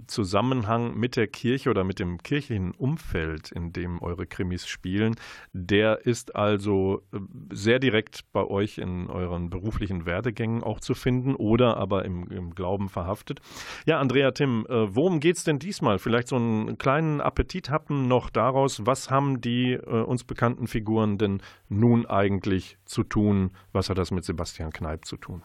Zusammenhang 0.06 0.96
mit 0.96 1.16
der 1.16 1.26
Kirche 1.26 1.68
oder 1.68 1.84
mit 1.84 1.98
dem 1.98 2.22
kirchlichen 2.22 2.72
Umfeld, 2.72 3.52
in 3.52 3.72
dem 3.72 4.00
eure 4.00 4.26
Krimis 4.26 4.66
spielen, 4.66 5.14
der 5.52 6.06
ist 6.06 6.34
also 6.34 7.02
äh, 7.12 7.18
sehr 7.52 7.78
direkt 7.78 8.32
bei 8.32 8.44
euch 8.44 8.78
in 8.78 9.08
euren 9.08 9.50
beruflichen 9.50 10.06
Werdegängen 10.06 10.62
auch 10.62 10.80
zu 10.80 10.94
finden 10.94 11.34
oder 11.34 11.76
aber 11.76 12.04
im, 12.06 12.28
im 12.30 12.54
Glauben 12.54 12.88
verhaftet. 12.88 13.40
Ja, 13.84 14.00
Andrea 14.00 14.30
Tim, 14.30 14.66
äh, 14.68 14.94
worum 14.94 15.20
geht 15.20 15.36
es 15.36 15.44
denn 15.44 15.58
diesmal? 15.58 15.98
Vielleicht 15.98 16.28
so 16.28 16.36
einen 16.36 16.78
kleinen 16.78 17.20
Appetit 17.20 17.68
hatten 17.68 18.08
noch 18.08 18.30
daraus, 18.30 18.86
was 18.86 19.10
haben 19.10 19.42
die 19.42 19.72
äh, 19.72 19.80
uns 19.80 20.24
bekannten 20.24 20.66
Figuren 20.66 21.18
denn 21.18 21.42
nun 21.68 22.06
eigentlich 22.06 22.78
zu 22.86 23.02
tun? 23.02 23.50
Was 23.72 23.90
hat 23.90 23.98
das 23.98 24.10
mit 24.10 24.24
Sebastian 24.24 24.72
Kneip 24.72 25.04
zu 25.04 25.16
tun? 25.18 25.42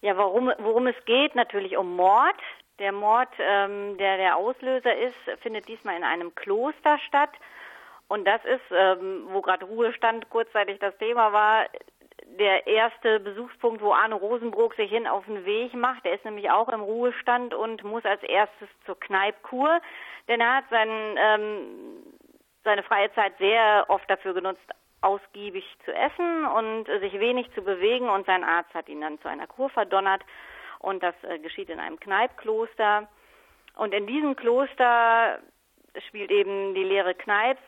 Ja, 0.00 0.16
worum, 0.16 0.52
worum 0.58 0.86
es 0.86 1.04
geht, 1.06 1.34
natürlich 1.34 1.76
um 1.76 1.96
Mord. 1.96 2.36
Der 2.78 2.92
Mord, 2.92 3.28
ähm, 3.38 3.98
der 3.98 4.16
der 4.16 4.36
Auslöser 4.36 4.96
ist, 4.96 5.16
findet 5.42 5.66
diesmal 5.66 5.96
in 5.96 6.04
einem 6.04 6.34
Kloster 6.34 6.98
statt. 7.06 7.30
Und 8.06 8.24
das 8.24 8.42
ist, 8.44 8.62
ähm, 8.70 9.26
wo 9.30 9.42
gerade 9.42 9.64
Ruhestand 9.64 10.30
kurzzeitig 10.30 10.78
das 10.78 10.96
Thema 10.98 11.32
war, 11.32 11.66
der 12.38 12.66
erste 12.66 13.20
Besuchspunkt, 13.20 13.82
wo 13.82 13.92
Arne 13.92 14.14
Rosenbrook 14.14 14.74
sich 14.74 14.90
hin 14.90 15.06
auf 15.06 15.24
den 15.26 15.44
Weg 15.44 15.74
macht. 15.74 16.04
Der 16.04 16.14
ist 16.14 16.24
nämlich 16.24 16.50
auch 16.50 16.68
im 16.68 16.80
Ruhestand 16.80 17.52
und 17.52 17.82
muss 17.82 18.04
als 18.04 18.22
erstes 18.22 18.68
zur 18.86 18.98
Kneipkur, 19.00 19.80
denn 20.28 20.40
er 20.40 20.56
hat 20.56 20.64
seinen, 20.70 21.16
ähm, 21.18 21.66
seine 22.64 22.82
freie 22.82 23.12
Zeit 23.14 23.36
sehr 23.38 23.86
oft 23.88 24.08
dafür 24.08 24.34
genutzt, 24.34 24.60
ausgiebig 25.00 25.64
zu 25.84 25.92
essen 25.92 26.44
und 26.46 26.86
sich 27.00 27.12
wenig 27.20 27.50
zu 27.54 27.62
bewegen 27.62 28.08
und 28.08 28.26
sein 28.26 28.44
Arzt 28.44 28.72
hat 28.74 28.88
ihn 28.88 29.00
dann 29.00 29.20
zu 29.20 29.28
einer 29.28 29.46
Kur 29.46 29.70
verdonnert 29.70 30.22
und 30.80 31.02
das 31.02 31.14
äh, 31.22 31.38
geschieht 31.38 31.70
in 31.70 31.80
einem 31.80 32.00
Kneipkloster. 32.00 33.08
Und 33.76 33.94
in 33.94 34.06
diesem 34.06 34.34
Kloster 34.34 35.38
spielt 36.08 36.30
eben 36.30 36.74
die 36.74 36.84
Lehre 36.84 37.14
Kneips 37.14 37.62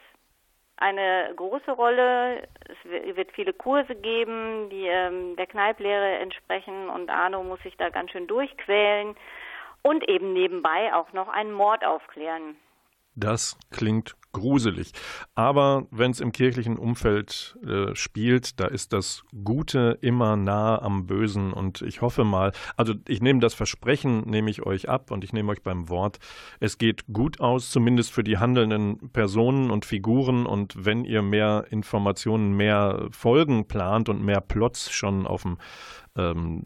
eine 0.76 1.32
große 1.36 1.70
Rolle. 1.72 2.48
Es 2.64 3.16
wird 3.16 3.30
viele 3.32 3.52
Kurse 3.52 3.94
geben, 3.94 4.70
die 4.70 4.86
ähm, 4.86 5.36
der 5.36 5.46
Kneiplehre 5.46 6.18
entsprechen 6.18 6.88
und 6.88 7.10
Arno 7.10 7.42
muss 7.44 7.62
sich 7.62 7.76
da 7.76 7.90
ganz 7.90 8.10
schön 8.10 8.26
durchquälen 8.26 9.14
und 9.82 10.08
eben 10.08 10.32
nebenbei 10.32 10.92
auch 10.94 11.12
noch 11.12 11.28
einen 11.28 11.52
Mord 11.52 11.84
aufklären. 11.84 12.56
Das 13.14 13.56
klingt 13.70 14.16
gruselig. 14.32 14.92
Aber 15.34 15.86
wenn 15.90 16.12
es 16.12 16.20
im 16.20 16.32
kirchlichen 16.32 16.76
Umfeld 16.76 17.58
äh, 17.66 17.94
spielt, 17.94 18.60
da 18.60 18.66
ist 18.66 18.92
das 18.92 19.24
Gute 19.44 19.98
immer 20.00 20.36
nah 20.36 20.80
am 20.80 21.06
Bösen. 21.06 21.52
Und 21.52 21.82
ich 21.82 22.00
hoffe 22.00 22.24
mal, 22.24 22.52
also 22.76 22.94
ich 23.08 23.20
nehme 23.20 23.40
das 23.40 23.54
Versprechen, 23.54 24.22
nehme 24.22 24.50
ich 24.50 24.62
euch 24.62 24.88
ab 24.88 25.10
und 25.10 25.24
ich 25.24 25.32
nehme 25.32 25.50
euch 25.50 25.62
beim 25.62 25.88
Wort. 25.88 26.18
Es 26.60 26.78
geht 26.78 27.06
gut 27.12 27.40
aus, 27.40 27.70
zumindest 27.70 28.12
für 28.12 28.24
die 28.24 28.38
handelnden 28.38 29.10
Personen 29.12 29.70
und 29.70 29.84
Figuren. 29.84 30.46
Und 30.46 30.84
wenn 30.84 31.04
ihr 31.04 31.22
mehr 31.22 31.64
Informationen, 31.70 32.56
mehr 32.56 33.08
Folgen 33.10 33.66
plant 33.66 34.08
und 34.08 34.22
mehr 34.22 34.40
Plots 34.40 34.90
schon 34.92 35.26
auf 35.26 35.42
dem 35.42 35.58
ähm, 36.16 36.62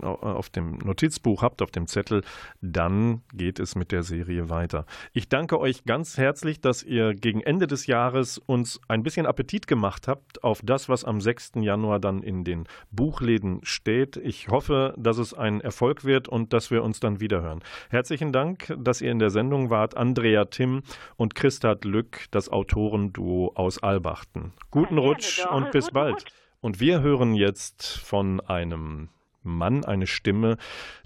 auf 0.00 0.50
dem 0.50 0.78
Notizbuch 0.78 1.42
habt, 1.42 1.62
auf 1.62 1.70
dem 1.70 1.86
Zettel, 1.86 2.22
dann 2.60 3.22
geht 3.32 3.58
es 3.58 3.74
mit 3.74 3.92
der 3.92 4.02
Serie 4.02 4.48
weiter. 4.48 4.86
Ich 5.12 5.28
danke 5.28 5.58
euch 5.58 5.84
ganz 5.84 6.18
herzlich, 6.18 6.60
dass 6.60 6.82
ihr 6.82 7.14
gegen 7.14 7.40
Ende 7.40 7.66
des 7.66 7.86
Jahres 7.86 8.38
uns 8.38 8.80
ein 8.88 9.02
bisschen 9.02 9.26
Appetit 9.26 9.66
gemacht 9.66 10.08
habt 10.08 10.44
auf 10.44 10.60
das, 10.62 10.88
was 10.88 11.04
am 11.04 11.20
6. 11.20 11.52
Januar 11.56 11.98
dann 11.98 12.22
in 12.22 12.44
den 12.44 12.64
Buchläden 12.90 13.60
steht. 13.62 14.16
Ich 14.16 14.48
hoffe, 14.48 14.94
dass 14.96 15.18
es 15.18 15.34
ein 15.34 15.60
Erfolg 15.60 16.04
wird 16.04 16.28
und 16.28 16.52
dass 16.52 16.70
wir 16.70 16.82
uns 16.82 17.00
dann 17.00 17.20
wiederhören. 17.20 17.60
Herzlichen 17.90 18.32
Dank, 18.32 18.74
dass 18.78 19.00
ihr 19.00 19.10
in 19.10 19.18
der 19.18 19.30
Sendung 19.30 19.70
wart. 19.70 19.96
Andrea 19.96 20.46
Timm 20.46 20.82
und 21.16 21.34
Christat 21.34 21.84
Lück, 21.84 22.26
das 22.30 22.48
Autorenduo 22.48 23.52
aus 23.54 23.82
Albachten. 23.82 24.52
Guten 24.70 24.98
Rutsch 24.98 25.44
und 25.46 25.70
bis 25.72 25.90
bald. 25.90 26.24
Und 26.60 26.80
wir 26.80 27.00
hören 27.00 27.34
jetzt 27.34 27.98
von 27.98 28.40
einem 28.40 29.08
Mann, 29.46 29.84
eine 29.84 30.06
Stimme, 30.06 30.56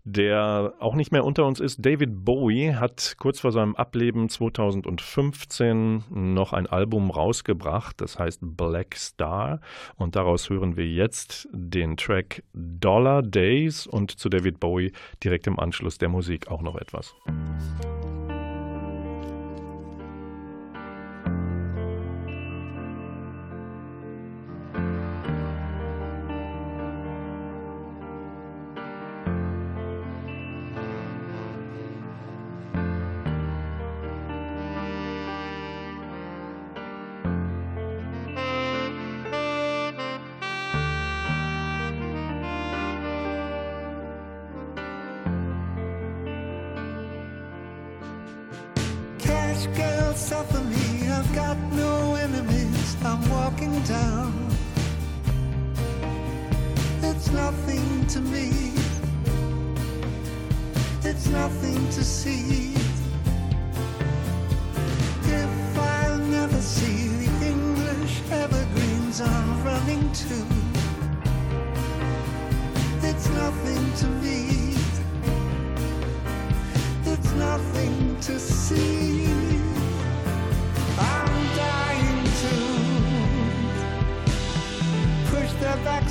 der 0.05 0.75
auch 0.81 0.95
nicht 0.95 1.13
mehr 1.13 1.25
unter 1.25 1.47
uns 1.47 1.61
ist. 1.61 1.85
David 1.85 2.25
Bowie 2.25 2.75
hat 2.75 3.17
kurz 3.19 3.41
vor 3.41 3.53
seinem 3.53 3.77
Ableben 3.77 4.29
2015 4.29 6.05
noch 6.11 6.53
ein 6.53 6.67
Album 6.67 7.11
rausgebracht, 7.11 8.01
das 8.01 8.19
heißt 8.19 8.41
Black 8.43 8.97
Star. 8.97 9.61
Und 9.97 10.17
daraus 10.17 10.49
hören 10.49 10.77
wir 10.77 10.87
jetzt 10.87 11.49
den 11.53 11.97
Track 11.97 12.43
Dollar 12.55 13.23
Days 13.23 13.87
und 13.87 14.19
zu 14.19 14.29
David 14.29 14.59
Bowie 14.59 14.93
direkt 15.23 15.47
im 15.47 15.61
Anschluss 15.61 15.99
der 15.99 16.09
Musik 16.09 16.49
auch 16.49 16.63
noch 16.63 16.77
etwas. 16.77 17.15
Musik 17.27 18.00
Fresh 49.61 49.77
girl, 49.77 50.15
suffer 50.15 50.61
me. 50.61 51.09
I've 51.11 51.35
got 51.35 51.59
no 51.73 52.15
enemies. 52.15 52.97
I'm 53.05 53.21
walking 53.29 53.79
down. 53.83 54.49
It's 57.03 57.31
nothing 57.31 58.07
to 58.07 58.21
me. 58.21 58.73
It's 61.03 61.27
nothing 61.27 61.87
to 61.91 62.03
see. 62.03 62.73
If 65.25 65.79
I'll 65.79 66.19
never 66.19 66.61
see 66.63 67.09
the 67.09 67.47
English 67.47 68.23
evergreens 68.31 69.21
I'm 69.21 69.65
running 69.65 70.11
to, 70.13 70.47
it's 73.03 73.29
nothing 73.29 73.93
to 73.97 74.07
me. 74.25 74.60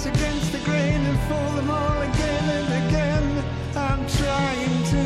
against 0.05 0.51
the 0.53 0.59
grain 0.59 1.01
and 1.05 1.19
fool 1.27 1.51
them 1.57 1.69
all 1.69 2.01
again 2.01 2.43
and 2.57 2.87
again. 2.87 3.43
I'm 3.75 4.07
trying 4.07 4.83
to. 4.93 5.03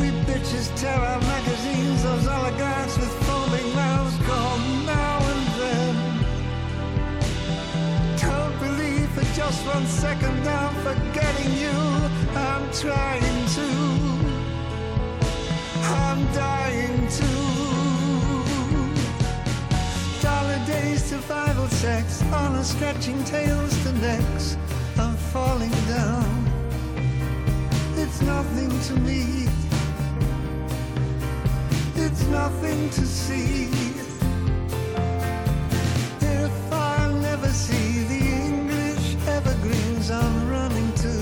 We 0.00 0.08
bitches 0.26 0.74
tear 0.80 0.98
our 0.98 1.20
magazines, 1.20 2.02
those 2.02 2.26
oligarchs 2.26 2.96
with 2.98 3.12
foaming 3.26 3.74
mouths 3.74 4.16
call 4.26 4.58
now 4.84 5.18
and 5.32 5.46
then. 5.60 5.94
Don't 8.18 8.58
believe 8.58 9.08
for 9.10 9.24
just 9.34 9.64
one 9.66 9.86
second 9.86 10.48
I'm 10.48 10.74
forgetting 10.88 11.52
you. 11.64 11.78
I'm 12.34 12.64
trying 12.72 13.46
to. 13.56 13.66
I'm 15.82 16.20
dying. 16.32 16.95
survival 21.06 21.68
sex 21.68 22.20
all 22.32 22.52
are 22.56 22.64
stretching 22.64 23.22
tails 23.22 23.72
to 23.84 23.92
necks 23.92 24.56
I'm 24.98 25.14
falling 25.32 25.70
down. 25.86 26.30
It's 27.94 28.20
nothing 28.22 28.70
to 28.88 28.94
me. 29.06 29.46
It's 31.94 32.26
nothing 32.26 32.90
to 32.90 33.06
see. 33.06 33.68
If 36.20 36.72
I'll 36.72 37.14
never 37.14 37.50
see 37.50 38.02
the 38.12 38.22
English 38.48 39.14
evergreens 39.28 40.10
I'm 40.10 40.50
running 40.50 40.92
to 41.04 41.14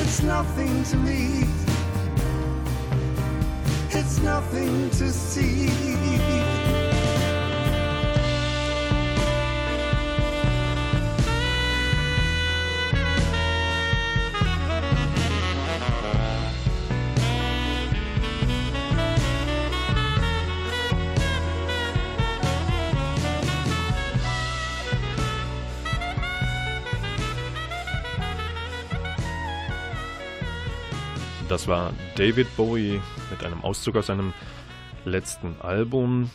it's 0.00 0.22
nothing 0.22 0.84
to 0.84 0.96
me. 0.98 1.48
It's 3.90 4.18
nothing 4.20 4.90
to 4.90 5.10
see. 5.10 5.91
Das 31.52 31.68
war 31.68 31.92
David 32.16 32.56
Bowie 32.56 32.98
mit 33.30 33.44
einem 33.44 33.60
Auszug 33.62 33.96
aus 33.96 34.06
seinem 34.06 34.32
letzten 35.04 35.54
Album. 35.60 36.30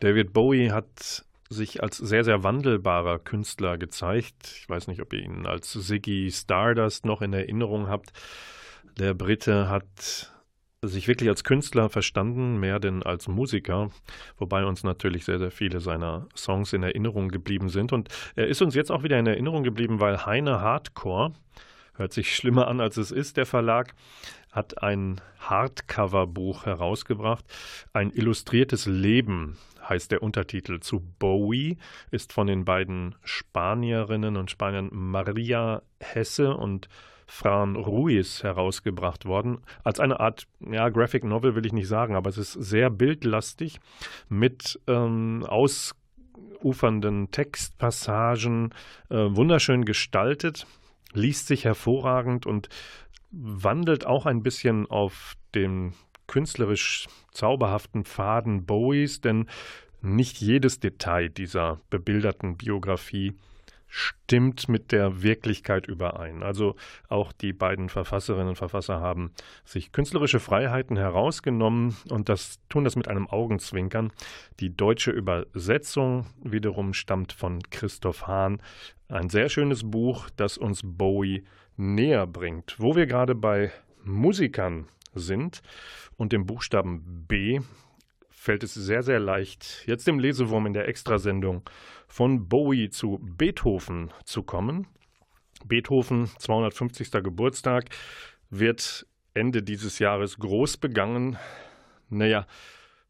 David 0.00 0.32
Bowie 0.32 0.70
hat 0.70 1.26
sich 1.50 1.82
als 1.82 1.98
sehr, 1.98 2.24
sehr 2.24 2.42
wandelbarer 2.42 3.18
Künstler 3.18 3.76
gezeigt. 3.76 4.54
Ich 4.56 4.66
weiß 4.70 4.88
nicht, 4.88 5.02
ob 5.02 5.12
ihr 5.12 5.20
ihn 5.20 5.44
als 5.44 5.72
Ziggy 5.72 6.30
Stardust 6.32 7.04
noch 7.04 7.20
in 7.20 7.34
Erinnerung 7.34 7.88
habt. 7.88 8.12
Der 8.98 9.12
Brite 9.12 9.68
hat 9.68 10.32
sich 10.80 11.06
wirklich 11.06 11.28
als 11.28 11.44
Künstler 11.44 11.90
verstanden, 11.90 12.58
mehr 12.58 12.80
denn 12.80 13.02
als 13.02 13.28
Musiker, 13.28 13.90
wobei 14.38 14.64
uns 14.64 14.84
natürlich 14.84 15.26
sehr, 15.26 15.38
sehr 15.38 15.50
viele 15.50 15.80
seiner 15.80 16.28
Songs 16.34 16.72
in 16.72 16.82
Erinnerung 16.82 17.28
geblieben 17.28 17.68
sind. 17.68 17.92
Und 17.92 18.08
er 18.36 18.46
ist 18.46 18.62
uns 18.62 18.74
jetzt 18.74 18.90
auch 18.90 19.02
wieder 19.02 19.18
in 19.18 19.26
Erinnerung 19.26 19.64
geblieben, 19.64 20.00
weil 20.00 20.24
Heine 20.24 20.62
Hardcore, 20.62 21.34
hört 21.94 22.12
sich 22.12 22.34
schlimmer 22.34 22.68
an 22.68 22.80
als 22.80 22.96
es 22.96 23.10
ist, 23.10 23.36
der 23.36 23.46
Verlag, 23.46 23.94
hat 24.52 24.82
ein 24.82 25.20
Hardcover-Buch 25.40 26.66
herausgebracht. 26.66 27.44
Ein 27.92 28.10
illustriertes 28.10 28.86
Leben 28.86 29.56
heißt 29.88 30.12
der 30.12 30.22
Untertitel 30.22 30.80
zu 30.80 31.00
Bowie, 31.18 31.78
ist 32.10 32.32
von 32.32 32.46
den 32.46 32.64
beiden 32.64 33.16
Spanierinnen 33.24 34.36
und 34.36 34.50
Spaniern 34.50 34.90
Maria 34.92 35.82
Hesse 36.00 36.54
und 36.54 36.88
Fran 37.26 37.76
Ruiz 37.76 38.42
herausgebracht 38.42 39.24
worden. 39.24 39.58
Als 39.84 40.00
eine 40.00 40.20
Art, 40.20 40.46
ja, 40.60 40.90
Graphic 40.90 41.24
Novel 41.24 41.54
will 41.54 41.64
ich 41.64 41.72
nicht 41.72 41.88
sagen, 41.88 42.14
aber 42.14 42.28
es 42.28 42.36
ist 42.36 42.52
sehr 42.52 42.90
bildlastig 42.90 43.80
mit 44.28 44.78
ähm, 44.86 45.44
ausufernden 45.48 47.30
Textpassagen, 47.30 48.74
äh, 49.08 49.16
wunderschön 49.16 49.86
gestaltet, 49.86 50.66
liest 51.14 51.46
sich 51.46 51.64
hervorragend 51.64 52.44
und 52.44 52.68
wandelt 53.32 54.06
auch 54.06 54.26
ein 54.26 54.42
bisschen 54.42 54.86
auf 54.86 55.34
dem 55.54 55.94
künstlerisch 56.26 57.08
zauberhaften 57.32 58.04
Faden 58.04 58.64
Bowies, 58.64 59.20
denn 59.20 59.46
nicht 60.00 60.40
jedes 60.40 60.80
Detail 60.80 61.28
dieser 61.28 61.80
bebilderten 61.90 62.56
Biografie 62.56 63.34
stimmt 63.94 64.70
mit 64.70 64.90
der 64.90 65.22
Wirklichkeit 65.22 65.86
überein. 65.86 66.42
Also 66.42 66.76
auch 67.08 67.30
die 67.30 67.52
beiden 67.52 67.90
Verfasserinnen 67.90 68.48
und 68.48 68.56
Verfasser 68.56 69.00
haben 69.00 69.32
sich 69.66 69.92
künstlerische 69.92 70.40
Freiheiten 70.40 70.96
herausgenommen 70.96 71.94
und 72.08 72.30
das 72.30 72.58
tun 72.70 72.84
das 72.84 72.96
mit 72.96 73.06
einem 73.08 73.26
Augenzwinkern. 73.26 74.10
Die 74.60 74.74
deutsche 74.74 75.10
Übersetzung 75.10 76.24
wiederum 76.42 76.94
stammt 76.94 77.34
von 77.34 77.62
Christoph 77.68 78.26
Hahn. 78.26 78.62
Ein 79.08 79.28
sehr 79.28 79.50
schönes 79.50 79.90
Buch, 79.90 80.30
das 80.36 80.56
uns 80.56 80.80
Bowie 80.82 81.44
näher 81.76 82.26
bringt. 82.26 82.76
Wo 82.78 82.96
wir 82.96 83.06
gerade 83.06 83.34
bei 83.34 83.72
Musikern 84.04 84.88
sind 85.14 85.62
und 86.16 86.32
dem 86.32 86.46
Buchstaben 86.46 87.24
B, 87.28 87.60
fällt 88.30 88.64
es 88.64 88.74
sehr, 88.74 89.02
sehr 89.02 89.20
leicht, 89.20 89.84
jetzt 89.86 90.06
dem 90.06 90.18
Lesewurm 90.18 90.66
in 90.66 90.72
der 90.72 90.88
Extrasendung 90.88 91.62
von 92.08 92.48
Bowie 92.48 92.90
zu 92.90 93.20
Beethoven 93.22 94.12
zu 94.24 94.42
kommen. 94.42 94.86
Beethoven, 95.64 96.28
250. 96.38 97.10
Geburtstag, 97.10 97.84
wird 98.50 99.06
Ende 99.34 99.62
dieses 99.62 99.98
Jahres 99.98 100.38
groß 100.38 100.76
begangen. 100.78 101.38
Naja, 102.08 102.46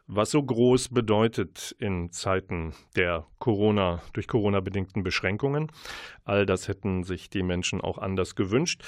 was 0.06 0.30
so 0.30 0.42
groß 0.42 0.88
bedeutet 0.88 1.74
in 1.78 2.10
Zeiten 2.10 2.74
der 2.96 3.26
Corona, 3.38 4.02
durch 4.12 4.28
Corona 4.28 4.60
bedingten 4.60 5.02
Beschränkungen. 5.02 5.70
All 6.24 6.46
das 6.46 6.68
hätten 6.68 7.04
sich 7.04 7.30
die 7.30 7.42
Menschen 7.42 7.80
auch 7.80 7.98
anders 7.98 8.34
gewünscht. 8.34 8.82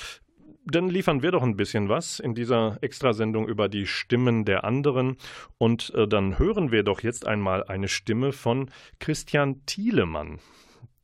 Dann 0.66 0.88
liefern 0.88 1.22
wir 1.22 1.30
doch 1.30 1.42
ein 1.42 1.56
bisschen 1.56 1.88
was 1.88 2.20
in 2.20 2.34
dieser 2.34 2.78
Extrasendung 2.80 3.46
über 3.46 3.68
die 3.68 3.86
Stimmen 3.86 4.44
der 4.44 4.64
anderen. 4.64 5.16
Und 5.58 5.92
äh, 5.94 6.08
dann 6.08 6.38
hören 6.38 6.72
wir 6.72 6.82
doch 6.82 7.02
jetzt 7.02 7.26
einmal 7.26 7.64
eine 7.64 7.88
Stimme 7.88 8.32
von 8.32 8.70
Christian 8.98 9.64
Thielemann. 9.66 10.38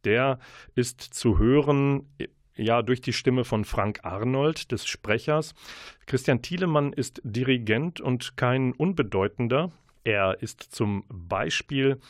Der 0.04 0.38
ist 0.74 1.02
zu 1.02 1.38
hören 1.38 2.08
ja, 2.56 2.82
durch 2.82 3.00
die 3.00 3.12
Stimme 3.12 3.44
von 3.44 3.64
Frank 3.64 4.00
Arnold, 4.02 4.70
des 4.72 4.86
Sprechers. 4.86 5.54
Christian 6.06 6.42
Thielemann 6.42 6.92
ist 6.92 7.20
Dirigent 7.24 8.00
und 8.00 8.36
kein 8.36 8.72
unbedeutender. 8.72 9.72
Er 10.04 10.40
ist 10.40 10.62
zum 10.62 11.04
Beispiel 11.08 12.00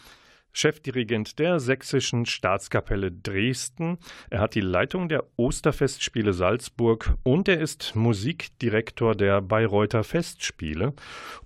Chefdirigent 0.52 1.38
der 1.38 1.60
Sächsischen 1.60 2.26
Staatskapelle 2.26 3.12
Dresden. 3.12 3.98
Er 4.30 4.40
hat 4.40 4.54
die 4.54 4.60
Leitung 4.60 5.08
der 5.08 5.24
Osterfestspiele 5.36 6.32
Salzburg 6.32 7.14
und 7.22 7.48
er 7.48 7.60
ist 7.60 7.94
Musikdirektor 7.94 9.14
der 9.14 9.40
Bayreuther 9.40 10.04
Festspiele. 10.04 10.92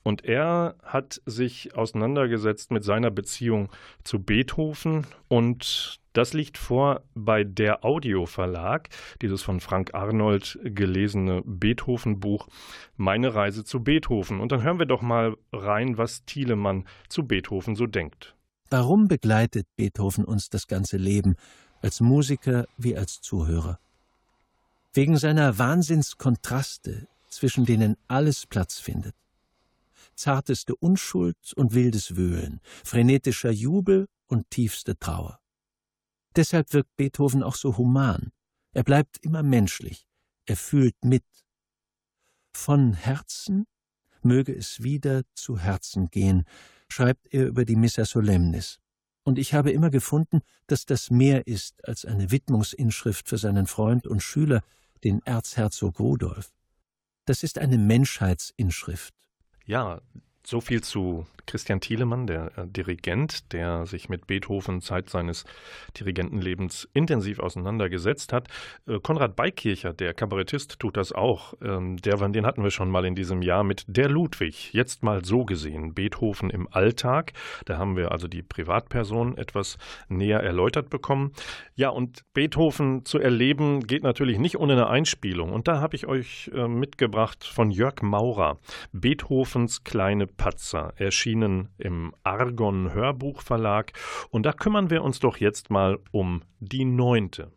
Und 0.03 0.25
er 0.25 0.77
hat 0.83 1.21
sich 1.27 1.75
auseinandergesetzt 1.75 2.71
mit 2.71 2.85
seiner 2.85 3.11
Beziehung 3.11 3.71
zu 4.03 4.23
Beethoven 4.23 5.07
und 5.29 6.01
das 6.15 6.33
liegt 6.33 6.59
vor 6.59 7.03
bei 7.17 7.43
der 7.43 7.85
Audio 7.85 8.25
Verlag, 8.25 8.89
dieses 9.21 9.43
von 9.43 9.59
Frank 9.59 9.95
Arnold 9.95 10.61
gelesene 10.63 11.43
Beethoven-Buch 11.45 12.47
Meine 12.97 13.35
Reise 13.35 13.65
zu 13.65 13.83
Beethoven. 13.83 14.41
Und 14.41 14.53
dann 14.53 14.63
hören 14.63 14.79
wir 14.79 14.87
doch 14.87 15.03
mal 15.03 15.37
rein, 15.53 15.99
was 15.99 16.25
Thielemann 16.25 16.87
zu 17.09 17.27
Beethoven 17.27 17.75
so 17.75 17.87
denkt. 17.89 18.37
Warum 18.77 19.07
begleitet 19.07 19.69
Beethoven 19.77 20.25
uns 20.25 20.51
das 20.51 20.67
ganze 20.67 20.97
Leben, 20.97 21.37
als 21.81 22.01
Musiker 22.01 22.67
wie 22.77 22.97
als 22.97 23.21
Zuhörer? 23.21 23.79
Wegen 24.93 25.17
seiner 25.17 25.59
Wahnsinnskontraste, 25.59 27.07
zwischen 27.31 27.67
denen 27.67 27.97
alles 28.09 28.47
Platz 28.47 28.81
findet. 28.81 29.15
Zarteste 30.17 30.75
Unschuld 30.75 31.37
und 31.55 31.73
wildes 31.73 32.17
Wühlen, 32.17 32.61
frenetischer 32.83 33.53
Jubel 33.53 34.09
und 34.27 34.51
tiefste 34.51 34.99
Trauer. 34.99 35.39
Deshalb 36.35 36.73
wirkt 36.73 36.97
Beethoven 36.97 37.45
auch 37.45 37.55
so 37.55 37.77
human. 37.77 38.33
Er 38.73 38.83
bleibt 38.83 39.19
immer 39.19 39.45
menschlich. 39.45 40.05
Er 40.47 40.57
fühlt 40.57 40.97
mit. 41.05 41.23
Von 42.53 42.95
Herzen 42.95 43.67
möge 44.23 44.53
es 44.53 44.83
wieder 44.83 45.23
zu 45.35 45.61
Herzen 45.61 46.11
gehen, 46.11 46.45
schreibt 46.89 47.33
er 47.33 47.47
über 47.47 47.65
die 47.65 47.77
Missa 47.77 48.05
Solemnis. 48.05 48.79
Und 49.25 49.39
ich 49.39 49.55
habe 49.55 49.71
immer 49.73 49.91
gefunden, 49.91 50.41
dass 50.67 50.85
das 50.85 51.11
mehr 51.11 51.47
ist 51.47 51.87
als 51.89 52.05
eine 52.05 52.31
Widmungsinschrift 52.31 53.29
für 53.29 53.39
seinen 53.39 53.67
Freund 53.67 54.07
und 54.07 54.23
Schüler, 54.23 54.63
den 55.03 55.21
Erzherzog 55.25 55.99
Rudolf. 55.99 56.53
Das 57.25 57.43
ist 57.43 57.59
eine 57.59 57.79
Menschheitsinschrift. 57.79 59.15
Ja, 59.65 60.03
so 60.47 60.61
viel 60.61 60.83
zu 60.83 61.27
Christian 61.47 61.81
Thielemann, 61.81 62.27
der 62.27 62.57
äh, 62.57 62.67
Dirigent, 62.67 63.53
der 63.53 63.87
sich 63.87 64.09
mit 64.09 64.27
Beethoven 64.27 64.81
Zeit 64.81 65.11
seines 65.11 65.45
Dirigentenlebens 65.99 66.89
intensiv 66.93 67.39
auseinandergesetzt 67.39 68.33
hat. 68.33 68.49
Äh, 68.87 68.99
Konrad 69.01 69.37
Beikircher, 69.37 69.93
der 69.93 70.15
Kabarettist, 70.15 70.79
tut 70.79 70.97
das 70.97 71.13
auch. 71.13 71.55
Ähm, 71.63 71.97
der, 71.99 72.17
den 72.29 72.47
hatten 72.47 72.63
wir 72.63 72.71
schon 72.71 72.91
mal 72.91 73.05
in 73.05 73.15
diesem 73.15 73.43
Jahr 73.43 73.65
mit 73.65 73.85
Der 73.87 74.09
Ludwig. 74.09 74.73
Jetzt 74.73 75.03
mal 75.03 75.25
so 75.25 75.45
gesehen, 75.45 75.95
Beethoven 75.95 76.51
im 76.51 76.69
Alltag. 76.71 77.33
Da 77.67 77.79
haben 77.79 77.97
wir 77.97 78.13
also 78.13 78.29
die 78.29 78.43
Privatperson 78.43 79.37
etwas 79.37 79.79
näher 80.09 80.41
erläutert 80.41 80.91
bekommen. 80.91 81.33
Ja, 81.75 81.91
und 81.91 82.25
Beethoven 82.33 83.05
zu 83.05 83.19
erleben 83.19 83.87
geht 83.87 84.03
natürlich 84.03 84.39
nicht 84.39 84.59
ohne 84.59 84.75
eine 84.75 84.89
Einspielung. 84.89 85.53
Und 85.53 85.69
da 85.69 85.81
habe 85.81 85.97
ich 85.97 86.07
euch 86.07 86.51
äh, 86.55 86.69
mitgebracht 86.69 87.45
von 87.45 87.71
Jörg 87.71 88.03
Maurer, 88.03 88.59
Beethovens 88.93 89.85
kleine 89.85 90.27
Patzer. 90.37 90.93
Erschien 90.97 91.35
erschienen 91.35 91.69
im 91.79 92.15
Argon 92.23 92.93
Hörbuchverlag. 92.93 93.93
Und 94.31 94.45
da 94.45 94.53
kümmern 94.53 94.91
wir 94.91 95.03
uns 95.03 95.21
doch 95.21 95.39
jetzt 95.39 95.71
mal 95.71 95.99
um 96.13 96.43
die 96.61 96.85
neunte. 96.85 97.51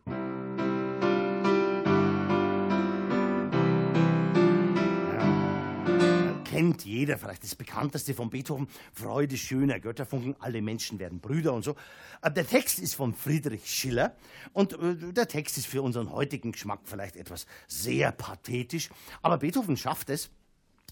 kennt 6.45 6.85
jeder, 6.85 7.19
vielleicht 7.19 7.43
das 7.43 7.53
bekannteste 7.53 8.15
von 8.15 8.31
Beethoven, 8.31 8.67
Freude 8.91 9.37
schöner 9.37 9.79
Götterfunken, 9.79 10.35
alle 10.39 10.59
Menschen 10.63 10.97
werden 10.97 11.19
Brüder 11.19 11.53
und 11.53 11.63
so. 11.63 11.75
Der 12.23 12.47
Text 12.47 12.79
ist 12.79 12.95
von 12.95 13.13
Friedrich 13.13 13.69
Schiller 13.69 14.15
und 14.53 14.73
äh, 14.73 15.13
der 15.13 15.27
Text 15.27 15.59
ist 15.59 15.67
für 15.67 15.83
unseren 15.83 16.11
heutigen 16.11 16.53
Geschmack 16.53 16.79
vielleicht 16.85 17.15
etwas 17.15 17.45
sehr 17.67 18.11
pathetisch, 18.11 18.89
aber 19.21 19.37
Beethoven 19.37 19.77
schafft 19.77 20.09
es, 20.09 20.31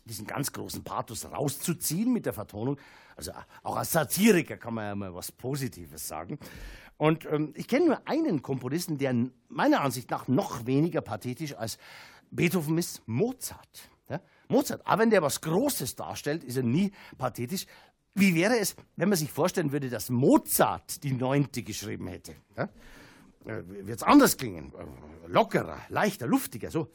diesen 0.05 0.27
ganz 0.27 0.51
großen 0.51 0.83
Pathos 0.83 1.25
rauszuziehen 1.25 2.13
mit 2.13 2.25
der 2.25 2.33
Vertonung. 2.33 2.77
Also 3.15 3.31
auch 3.63 3.75
als 3.75 3.91
Satiriker 3.91 4.57
kann 4.57 4.75
man 4.75 4.85
ja 4.85 4.95
mal 4.95 5.13
was 5.13 5.31
Positives 5.31 6.07
sagen. 6.07 6.37
Und 6.97 7.25
ähm, 7.25 7.53
ich 7.55 7.67
kenne 7.67 7.87
nur 7.87 8.07
einen 8.07 8.41
Komponisten, 8.41 8.97
der 8.97 9.13
meiner 9.49 9.81
Ansicht 9.81 10.09
nach 10.11 10.27
noch 10.27 10.65
weniger 10.65 11.01
pathetisch 11.01 11.55
als 11.55 11.77
Beethoven 12.31 12.77
ist, 12.77 13.01
Mozart. 13.07 13.89
Ja? 14.09 14.21
Mozart, 14.47 14.85
aber 14.85 15.01
wenn 15.01 15.09
der 15.09 15.21
was 15.21 15.41
Großes 15.41 15.95
darstellt, 15.95 16.43
ist 16.43 16.57
er 16.57 16.63
nie 16.63 16.91
pathetisch. 17.17 17.65
Wie 18.13 18.33
wäre 18.33 18.57
es, 18.57 18.75
wenn 18.95 19.09
man 19.09 19.17
sich 19.17 19.31
vorstellen 19.31 19.71
würde, 19.73 19.89
dass 19.89 20.09
Mozart 20.09 21.03
die 21.03 21.11
Neunte 21.11 21.63
geschrieben 21.63 22.07
hätte? 22.07 22.35
Ja? 22.55 22.69
Äh, 23.45 23.63
Wird 23.67 23.97
es 23.97 24.03
anders 24.03 24.37
klingen? 24.37 24.71
Äh, 24.73 25.27
lockerer, 25.27 25.79
leichter, 25.89 26.27
luftiger, 26.27 26.71
so. 26.71 26.89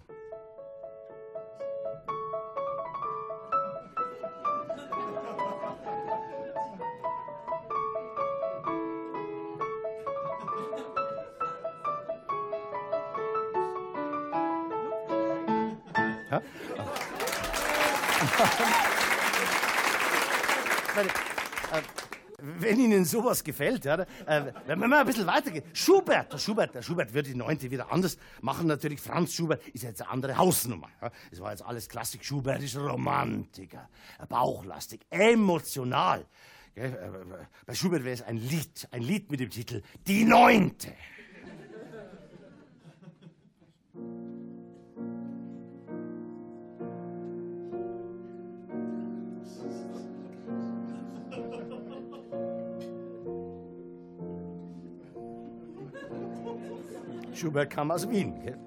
Wenn 22.43 22.81
Ihnen 22.81 23.05
sowas 23.05 23.45
gefällt, 23.45 23.85
ja, 23.85 24.01
äh, 24.27 24.53
wenn 24.67 24.79
man 24.79 24.91
mal 24.91 25.01
ein 25.01 25.07
bisschen 25.07 25.27
weitergeht. 25.27 25.65
Schubert, 25.73 26.33
der 26.33 26.39
Schubert, 26.39 26.75
der 26.75 26.83
Schubert 26.83 27.13
wird 27.13 27.27
die 27.27 27.35
Neunte 27.35 27.71
wieder 27.71 27.93
anders 27.93 28.17
machen. 28.41 28.67
Natürlich, 28.67 29.01
Franz 29.01 29.35
Schubert 29.35 29.67
ist 29.69 29.83
jetzt 29.83 30.03
eine 30.03 30.11
andere 30.11 30.37
Hausnummer. 30.37 30.89
Ja. 31.03 31.11
Es 31.31 31.41
war 31.41 31.51
jetzt 31.51 31.65
alles 31.65 31.89
Klassik. 31.89 32.25
Schubert 32.25 32.63
ist 32.63 32.77
Romantiker, 32.77 33.89
bauchlastig, 34.29 35.01
emotional. 35.11 36.27
Ja, 36.77 36.85
äh, 36.85 37.11
bei 37.67 37.75
Schubert 37.75 38.05
wäre 38.05 38.15
es 38.15 38.23
ein 38.23 38.37
Lied, 38.37 38.89
ein 38.91 39.03
Lied 39.03 39.31
mit 39.31 39.41
dem 39.41 39.51
Titel 39.51 39.83
Die 40.07 40.25
Neunte. 40.25 40.93
Schubert 57.41 57.71
kam 57.71 57.91
aus 57.91 58.07
Wien. 58.11 58.35
Gell? 58.43 58.59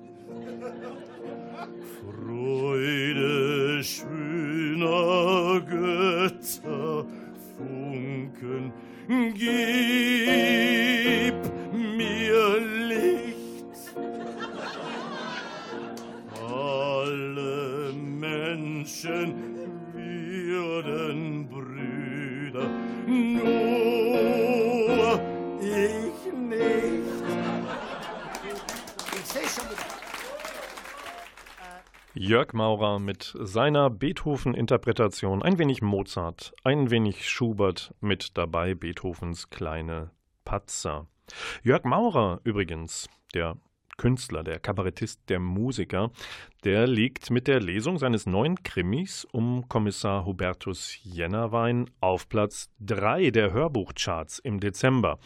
Jörg 32.54 32.58
Maurer 32.60 33.00
mit 33.00 33.34
seiner 33.39 33.89
Beethoven-Interpretation, 33.89 35.42
ein 35.42 35.58
wenig 35.58 35.82
Mozart, 35.82 36.54
ein 36.63 36.92
wenig 36.92 37.28
Schubert 37.28 37.96
mit 38.00 38.38
dabei 38.38 38.76
Beethovens 38.76 39.50
kleine 39.50 40.12
Patzer. 40.46 41.08
Jörg 41.63 41.84
Maurer 41.84 42.42
übrigens, 42.44 43.10
der 43.34 43.58
Künstler, 43.98 44.44
der 44.44 44.60
Kabarettist, 44.60 45.22
der 45.30 45.39
Musiker, 45.39 46.12
der 46.63 46.86
liegt 46.86 47.32
mit 47.32 47.48
der 47.48 47.60
Lesung 47.60 47.98
seines 47.98 48.28
neuen 48.28 48.62
Krimis 48.62 49.26
um 49.32 49.68
Kommissar 49.68 50.24
Hubertus 50.28 51.00
Jennerwein 51.02 51.89
auf 52.02 52.30
Platz 52.30 52.70
3 52.82 53.32
der 53.32 53.52
Hörbuchcharts 53.52 54.38
im 54.38 54.60
Dezember. 54.60 55.18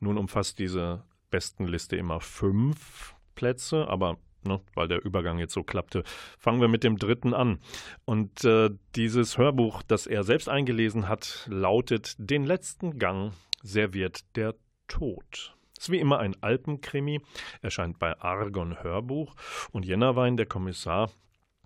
Nun 0.00 0.18
umfasst 0.18 0.58
diese 0.58 1.04
Bestenliste 1.30 1.94
immer 1.94 2.18
fünf 2.18 3.14
Plätze, 3.36 3.86
aber 3.86 4.18
Ne, 4.44 4.60
weil 4.74 4.88
der 4.88 5.04
Übergang 5.04 5.38
jetzt 5.38 5.54
so 5.54 5.62
klappte. 5.62 6.02
Fangen 6.38 6.60
wir 6.60 6.66
mit 6.66 6.82
dem 6.82 6.96
dritten 6.96 7.32
an. 7.32 7.60
Und 8.04 8.44
äh, 8.44 8.70
dieses 8.96 9.38
Hörbuch, 9.38 9.82
das 9.82 10.08
er 10.08 10.24
selbst 10.24 10.48
eingelesen 10.48 11.08
hat, 11.08 11.46
lautet 11.48 12.16
Den 12.18 12.44
letzten 12.44 12.98
Gang 12.98 13.32
serviert 13.62 14.24
der 14.34 14.56
Tod. 14.88 15.56
Ist 15.78 15.90
wie 15.90 15.98
immer 15.98 16.18
ein 16.18 16.36
Alpenkrimi, 16.42 17.20
erscheint 17.60 17.98
bei 17.98 18.18
Argon 18.20 18.82
Hörbuch 18.82 19.34
und 19.70 19.84
Jennerwein, 19.84 20.36
der 20.36 20.46
Kommissar, 20.46 21.10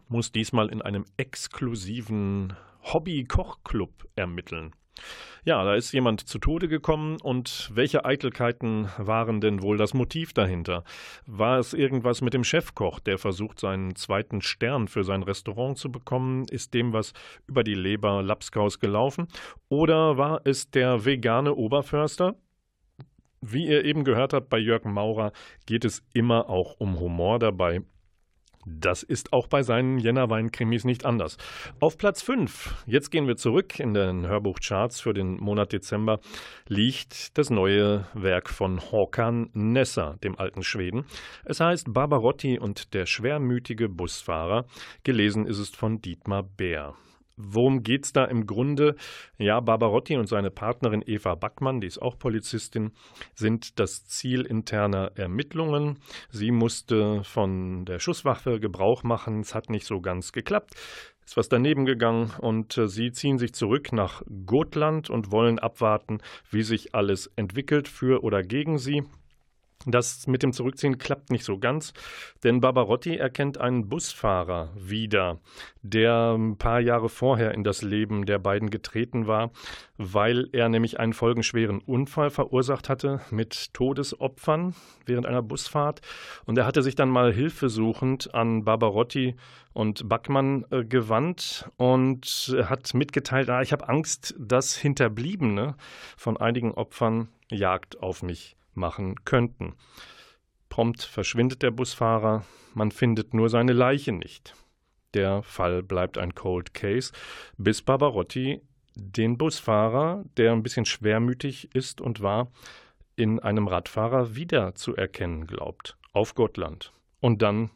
muss 0.08 0.32
diesmal 0.32 0.68
in 0.68 0.82
einem 0.82 1.04
exklusiven 1.16 2.54
Hobby-Kochclub 2.82 4.08
ermitteln. 4.14 4.72
Ja, 5.44 5.62
da 5.62 5.76
ist 5.76 5.92
jemand 5.92 6.26
zu 6.26 6.40
Tode 6.40 6.66
gekommen 6.66 7.18
und 7.22 7.70
welche 7.72 8.04
Eitelkeiten 8.04 8.88
waren 8.98 9.40
denn 9.40 9.62
wohl 9.62 9.76
das 9.76 9.94
Motiv 9.94 10.32
dahinter? 10.32 10.82
War 11.24 11.60
es 11.60 11.72
irgendwas 11.72 12.20
mit 12.20 12.34
dem 12.34 12.42
Chefkoch, 12.42 12.98
der 12.98 13.16
versucht, 13.16 13.60
seinen 13.60 13.94
zweiten 13.94 14.42
Stern 14.42 14.88
für 14.88 15.04
sein 15.04 15.22
Restaurant 15.22 15.78
zu 15.78 15.92
bekommen? 15.92 16.46
Ist 16.50 16.74
dem 16.74 16.92
was 16.92 17.12
über 17.46 17.62
die 17.62 17.74
Leber 17.74 18.24
Lapskaus 18.24 18.80
gelaufen? 18.80 19.28
Oder 19.68 20.18
war 20.18 20.40
es 20.42 20.70
der 20.72 21.04
vegane 21.04 21.54
Oberförster? 21.54 22.34
Wie 23.40 23.68
ihr 23.68 23.84
eben 23.84 24.02
gehört 24.02 24.32
habt, 24.32 24.48
bei 24.48 24.58
Jörg 24.58 24.84
Maurer 24.84 25.30
geht 25.66 25.84
es 25.84 26.02
immer 26.12 26.50
auch 26.50 26.74
um 26.80 26.98
Humor 26.98 27.38
dabei. 27.38 27.82
Das 28.68 29.04
ist 29.04 29.32
auch 29.32 29.46
bei 29.46 29.62
seinen 29.62 30.00
Jännerwein-Krimis 30.00 30.84
nicht 30.84 31.04
anders. 31.04 31.38
Auf 31.78 31.96
Platz 31.96 32.20
5, 32.20 32.84
jetzt 32.86 33.10
gehen 33.10 33.28
wir 33.28 33.36
zurück 33.36 33.78
in 33.78 33.94
den 33.94 34.26
Hörbuchcharts 34.26 35.00
für 35.00 35.14
den 35.14 35.36
Monat 35.36 35.72
Dezember, 35.72 36.18
liegt 36.66 37.38
das 37.38 37.48
neue 37.48 38.06
Werk 38.12 38.50
von 38.50 38.80
Håkan 38.80 39.50
Nesser, 39.52 40.16
dem 40.24 40.36
alten 40.36 40.64
Schweden. 40.64 41.04
Es 41.44 41.60
heißt 41.60 41.92
Barbarotti 41.92 42.58
und 42.58 42.92
der 42.92 43.06
schwermütige 43.06 43.88
Busfahrer. 43.88 44.64
Gelesen 45.04 45.46
ist 45.46 45.58
es 45.58 45.70
von 45.70 46.00
Dietmar 46.00 46.42
Bär. 46.42 46.96
Worum 47.36 47.82
geht 47.82 48.06
es 48.06 48.12
da 48.14 48.24
im 48.24 48.46
Grunde? 48.46 48.96
Ja, 49.36 49.60
Barbarotti 49.60 50.16
und 50.16 50.26
seine 50.26 50.50
Partnerin 50.50 51.04
Eva 51.06 51.34
Backmann, 51.34 51.82
die 51.82 51.86
ist 51.86 52.00
auch 52.00 52.18
Polizistin, 52.18 52.92
sind 53.34 53.78
das 53.78 54.06
Ziel 54.06 54.46
interner 54.46 55.12
Ermittlungen. 55.16 55.98
Sie 56.30 56.50
musste 56.50 57.22
von 57.24 57.84
der 57.84 57.98
Schusswaffe 57.98 58.58
Gebrauch 58.58 59.02
machen. 59.02 59.40
Es 59.40 59.54
hat 59.54 59.68
nicht 59.68 59.86
so 59.86 60.00
ganz 60.00 60.32
geklappt. 60.32 60.74
Ist 61.26 61.36
was 61.36 61.50
daneben 61.50 61.84
gegangen 61.84 62.32
und 62.38 62.78
äh, 62.78 62.88
sie 62.88 63.10
ziehen 63.10 63.38
sich 63.38 63.52
zurück 63.52 63.92
nach 63.92 64.22
Gotland 64.46 65.10
und 65.10 65.32
wollen 65.32 65.58
abwarten, 65.58 66.18
wie 66.50 66.62
sich 66.62 66.94
alles 66.94 67.32
entwickelt 67.36 67.88
für 67.88 68.22
oder 68.22 68.42
gegen 68.44 68.78
sie. 68.78 69.02
Das 69.88 70.26
mit 70.26 70.42
dem 70.42 70.52
Zurückziehen 70.52 70.98
klappt 70.98 71.30
nicht 71.30 71.44
so 71.44 71.58
ganz, 71.58 71.92
denn 72.42 72.60
Barbarotti 72.60 73.16
erkennt 73.16 73.58
einen 73.58 73.88
Busfahrer 73.88 74.72
wieder, 74.74 75.38
der 75.82 76.34
ein 76.36 76.58
paar 76.58 76.80
Jahre 76.80 77.08
vorher 77.08 77.54
in 77.54 77.62
das 77.62 77.82
Leben 77.82 78.26
der 78.26 78.40
beiden 78.40 78.70
getreten 78.70 79.28
war, 79.28 79.52
weil 79.96 80.48
er 80.52 80.68
nämlich 80.68 80.98
einen 80.98 81.12
folgenschweren 81.12 81.78
Unfall 81.78 82.30
verursacht 82.30 82.88
hatte 82.88 83.20
mit 83.30 83.72
Todesopfern 83.74 84.74
während 85.04 85.24
einer 85.24 85.42
Busfahrt. 85.42 86.00
Und 86.46 86.58
er 86.58 86.66
hatte 86.66 86.82
sich 86.82 86.96
dann 86.96 87.08
mal 87.08 87.32
hilfesuchend 87.32 88.34
an 88.34 88.64
Barbarotti 88.64 89.36
und 89.72 90.08
Backmann 90.08 90.64
äh, 90.70 90.84
gewandt 90.84 91.70
und 91.76 92.56
hat 92.64 92.92
mitgeteilt, 92.92 93.48
ah, 93.50 93.62
ich 93.62 93.70
habe 93.72 93.88
Angst, 93.88 94.34
dass 94.36 94.74
Hinterbliebene 94.74 95.76
von 96.16 96.36
einigen 96.36 96.72
Opfern 96.72 97.28
Jagd 97.50 98.02
auf 98.02 98.24
mich 98.24 98.56
machen 98.76 99.24
könnten. 99.24 99.74
Prompt 100.68 101.02
verschwindet 101.02 101.62
der 101.62 101.70
Busfahrer, 101.70 102.44
man 102.74 102.90
findet 102.90 103.34
nur 103.34 103.48
seine 103.48 103.72
Leiche 103.72 104.12
nicht. 104.12 104.54
Der 105.14 105.42
Fall 105.42 105.82
bleibt 105.82 106.18
ein 106.18 106.34
Cold 106.34 106.74
Case, 106.74 107.12
bis 107.56 107.82
Barbarotti 107.82 108.60
den 108.94 109.38
Busfahrer, 109.38 110.24
der 110.36 110.52
ein 110.52 110.62
bisschen 110.62 110.84
schwermütig 110.84 111.74
ist 111.74 112.00
und 112.00 112.20
war, 112.20 112.50
in 113.14 113.40
einem 113.40 113.68
Radfahrer 113.68 114.36
wiederzuerkennen 114.36 115.46
glaubt, 115.46 115.96
auf 116.12 116.34
Gottland. 116.34 116.92
Und 117.20 117.42
dann 117.42 117.70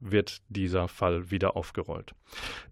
wird 0.00 0.42
dieser 0.48 0.88
Fall 0.88 1.30
wieder 1.30 1.56
aufgerollt. 1.56 2.14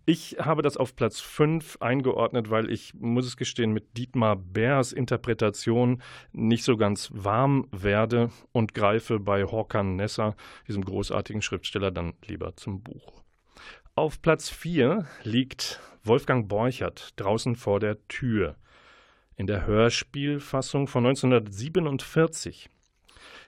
Ich 0.07 0.37
habe 0.41 0.63
das 0.63 0.77
auf 0.77 0.95
Platz 0.97 1.21
5 1.21 1.79
eingeordnet, 1.81 2.51
weil 2.51 2.71
ich, 2.71 2.95
muss 2.95 3.27
es 3.27 3.37
gestehen, 3.37 3.73
mit 3.73 3.97
Dietmar 3.97 4.37
Bärs 4.37 4.93
Interpretation 4.93 6.03
nicht 6.33 6.65
so 6.65 6.77
ganz 6.77 7.11
warm 7.13 7.69
werde 7.71 8.31
und 8.53 8.75
greife 8.75 9.21
bei 9.21 9.45
Håkan 9.45 9.97
Nesser, 9.97 10.37
diesem 10.69 10.85
großartigen 10.85 11.43
Schriftsteller, 11.43 11.91
dann 11.91 12.15
lieber 12.27 12.57
zum 12.57 12.83
Buch. 12.83 13.23
Auf 13.95 14.21
Platz 14.21 14.51
4 14.51 15.07
liegt 15.23 15.81
Wolfgang 16.03 16.49
Borchert 16.49 17.13
draußen 17.17 17.57
vor 17.57 17.81
der 17.81 18.07
Tür 18.09 18.57
in 19.37 19.47
der 19.47 19.67
Hörspielfassung 19.67 20.87
von 20.87 21.07
1947 21.07 22.69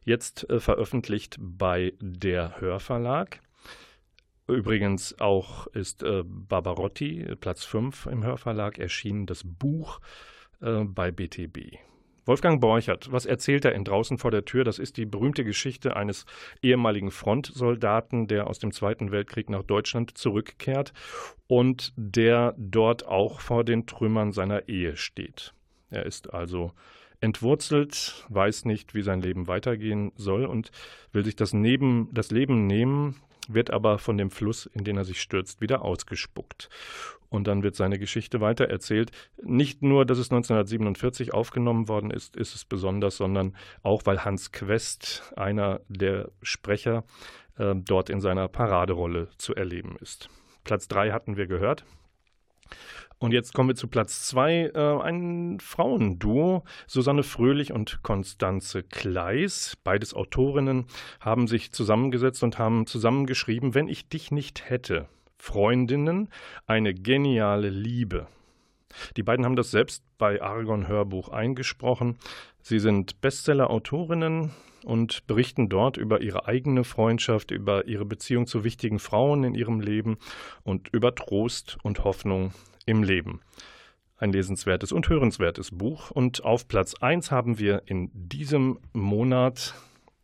jetzt 0.05 0.49
äh, 0.49 0.61
veröffentlicht 0.61 1.37
bei 1.39 1.93
der 2.01 2.61
Hörverlag. 2.61 3.41
Übrigens 4.49 5.19
auch 5.19 5.67
ist 5.69 6.03
äh, 6.03 6.23
Barbarotti, 6.25 7.35
Platz 7.41 7.65
5 7.65 8.07
im 8.07 8.25
Hörverlag, 8.25 8.79
erschienen, 8.79 9.27
das 9.27 9.43
Buch 9.45 10.01
äh, 10.61 10.85
bei 10.85 11.11
BTB. 11.11 11.79
Wolfgang 12.27 12.61
Borchert, 12.61 13.11
was 13.13 13.25
erzählt 13.25 13.65
er 13.65 13.75
in 13.75 13.85
Draußen 13.85 14.19
vor 14.19 14.33
der 14.33 14.45
Tür? 14.45 14.65
Das 14.65 14.81
ist 14.81 14.97
die 14.97 15.07
berühmte 15.07 15.45
Geschichte 15.45 15.95
eines 15.95 16.27
ehemaligen 16.61 17.13
Frontsoldaten, 17.13 18.27
der 18.27 18.49
aus 18.49 18.59
dem 18.59 18.73
Zweiten 18.73 19.13
Weltkrieg 19.13 19.49
nach 19.49 19.63
Deutschland 19.63 20.19
zurückkehrt 20.19 20.93
und 21.47 21.93
der 21.97 22.55
dort 22.59 23.07
auch 23.07 23.41
vor 23.41 23.63
den 23.63 23.87
Trümmern 23.87 24.33
seiner 24.33 24.69
Ehe 24.69 24.97
steht. 24.97 25.55
Er 25.89 26.05
ist 26.05 26.35
also 26.35 26.73
entwurzelt, 27.21 28.27
weiß 28.29 28.65
nicht, 28.65 28.95
wie 28.95 29.03
sein 29.03 29.21
Leben 29.21 29.47
weitergehen 29.47 30.11
soll 30.17 30.47
und 30.47 30.73
will 31.13 31.25
sich 31.25 31.37
das, 31.37 31.53
neben, 31.53 32.09
das 32.13 32.33
Leben 32.33 32.67
nehmen, 32.67 33.17
wird 33.53 33.71
aber 33.71 33.99
von 33.99 34.19
dem 34.19 34.31
Fluss, 34.31 34.67
in 34.67 34.85
den 34.85 34.97
er 34.97 35.05
sich 35.05 35.21
stürzt, 35.21 35.61
wieder 35.61 35.83
ausgespuckt. 35.83 36.69
Und 37.29 37.47
dann 37.47 37.63
wird 37.63 37.75
seine 37.75 37.99
Geschichte 37.99 38.41
weitererzählt. 38.41 39.11
Nicht 39.43 39.83
nur, 39.83 40.07
dass 40.07 40.19
es 40.19 40.31
1947 40.31 41.35
aufgenommen 41.35 41.89
worden 41.89 42.11
ist, 42.11 42.37
ist 42.37 42.55
es 42.55 42.65
besonders, 42.65 43.17
sondern 43.17 43.57
auch, 43.83 44.03
weil 44.05 44.25
Hans 44.25 44.53
Quest, 44.53 45.33
einer 45.37 45.81
der 45.89 46.31
Sprecher, 46.43 47.05
äh, 47.59 47.75
dort 47.75 48.11
in 48.11 48.21
seiner 48.21 48.49
Paraderolle 48.49 49.29
zu 49.39 49.55
erleben 49.55 49.97
ist. 50.01 50.29
Platz 50.65 50.89
3 50.89 51.11
hatten 51.11 51.37
wir 51.37 51.47
gehört. 51.47 51.85
Und 53.19 53.33
jetzt 53.33 53.55
kommen 53.55 53.71
wir 53.71 53.77
zu 53.77 53.89
Platz 53.89 54.27
zwei, 54.27 54.71
äh, 54.75 55.01
ein 55.03 55.59
Frauenduo. 55.59 56.65
Susanne 56.87 57.23
Fröhlich 57.23 57.73
und 57.73 58.03
Konstanze 58.03 58.83
Kleis, 58.83 59.77
beides 59.85 60.13
Autorinnen, 60.13 60.85
haben 61.21 61.47
sich 61.47 61.73
zusammengesetzt 61.73 62.43
und 62.43 62.59
haben 62.59 62.87
zusammengeschrieben, 62.87 63.75
wenn 63.75 63.89
ich 63.89 64.09
dich 64.09 64.31
nicht 64.31 64.69
hätte. 64.69 65.09
Freundinnen, 65.39 66.29
eine 66.67 66.93
geniale 66.93 67.71
Liebe. 67.71 68.27
Die 69.17 69.23
beiden 69.23 69.45
haben 69.45 69.57
das 69.57 69.71
selbst 69.71 70.03
bei 70.19 70.43
Argon 70.43 70.89
Hörbuch 70.89 71.29
eingesprochen. 71.29 72.19
Sie 72.61 72.79
sind 72.79 73.21
Bestseller-Autorinnen 73.21 74.51
und 74.87 75.27
berichten 75.27 75.69
dort 75.69 75.97
über 75.97 76.21
ihre 76.21 76.47
eigene 76.47 76.85
Freundschaft, 76.85 77.51
über 77.51 77.87
ihre 77.87 78.05
Beziehung 78.05 78.47
zu 78.47 78.63
wichtigen 78.63 79.01
Frauen 79.01 79.43
in 79.43 79.55
ihrem 79.55 79.81
Leben 79.81 80.17
und 80.63 80.89
über 80.93 81.15
Trost 81.15 81.77
und 81.83 82.05
Hoffnung 82.05 82.53
im 82.87 83.03
Leben. 83.03 83.41
Ein 84.17 84.33
lesenswertes 84.33 84.93
und 84.93 85.09
hörenswertes 85.09 85.73
Buch. 85.73 86.11
Und 86.13 86.45
auf 86.45 86.69
Platz 86.69 86.95
1 86.95 87.31
haben 87.31 87.59
wir 87.59 87.83
in 87.87 88.11
diesem 88.15 88.79
Monat 88.93 89.75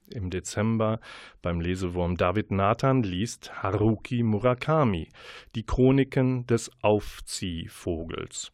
im 0.09 0.31
Dezember 0.31 1.01
beim 1.43 1.61
Lesewurm 1.61 2.17
David 2.17 2.51
Nathan 2.53 3.03
liest 3.03 3.63
Haruki 3.63 4.23
Murakami, 4.23 5.09
die 5.55 5.65
Chroniken 5.65 6.47
des 6.47 6.71
Aufziehvogels. 6.83 8.53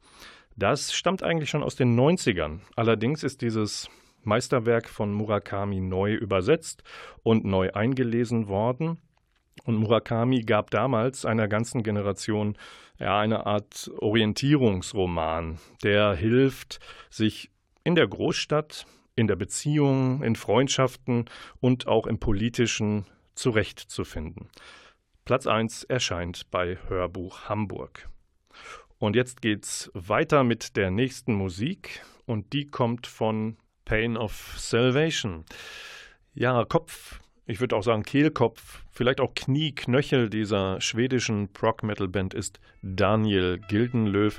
Das 0.57 0.93
stammt 0.93 1.23
eigentlich 1.23 1.51
schon 1.51 1.63
aus 1.63 1.77
den 1.77 1.99
90ern. 1.99 2.61
Allerdings 2.77 3.23
ist 3.23 3.43
dieses 3.43 3.91
Meisterwerk 4.29 4.89
von 4.89 5.13
Murakami 5.13 5.81
neu 5.81 6.15
übersetzt 6.15 6.85
und 7.23 7.45
neu 7.45 7.73
eingelesen 7.73 8.47
worden. 8.49 8.99
Und 9.65 9.77
Murakami 9.77 10.43
gab 10.43 10.71
damals 10.71 11.25
einer 11.25 11.49
ganzen 11.49 11.83
Generation 11.83 12.57
ja, 12.99 13.19
eine 13.19 13.47
Art 13.47 13.91
Orientierungsroman, 13.99 15.59
der 15.83 16.15
hilft, 16.15 16.81
sich 17.11 17.51
in 17.85 17.95
der 17.95 18.07
Großstadt, 18.07 18.87
in 19.17 19.27
der 19.27 19.37
Beziehung, 19.37 20.23
in 20.23 20.37
Freundschaften 20.37 21.25
und 21.61 21.87
auch 21.87 22.07
im 22.07 22.19
politischen 22.19 23.07
zurechtzufinden. 23.35 24.49
Platz 25.25 25.47
1 25.47 25.85
erscheint 25.85 26.51
bei 26.51 26.79
Hörbuch 26.89 27.49
Hamburg. 27.49 28.09
Und 28.99 29.15
jetzt 29.15 29.43
geht's 29.43 29.91
weiter 29.95 30.43
mit 30.43 30.77
der 30.77 30.91
nächsten 30.91 31.35
Musik 31.35 32.03
und 32.27 32.53
die 32.53 32.67
kommt 32.67 33.07
von 33.07 33.57
Pain 33.89 34.19
of 34.19 34.55
Salvation. 34.59 35.47
Ja, 36.35 36.65
Kopf, 36.67 37.21
ich 37.47 37.59
würde 37.59 37.75
auch 37.75 37.83
sagen 37.83 38.03
Kehlkopf, 38.03 38.85
vielleicht 38.93 39.19
auch 39.19 39.35
Knie, 39.35 39.73
Knöchel 39.73 40.29
dieser 40.29 40.79
schwedischen 40.83 41.49
Prog-Metal-Band 41.55 42.35
ist 42.35 42.61
Daniel 42.83 43.59
Gildenlöw. 43.59 44.33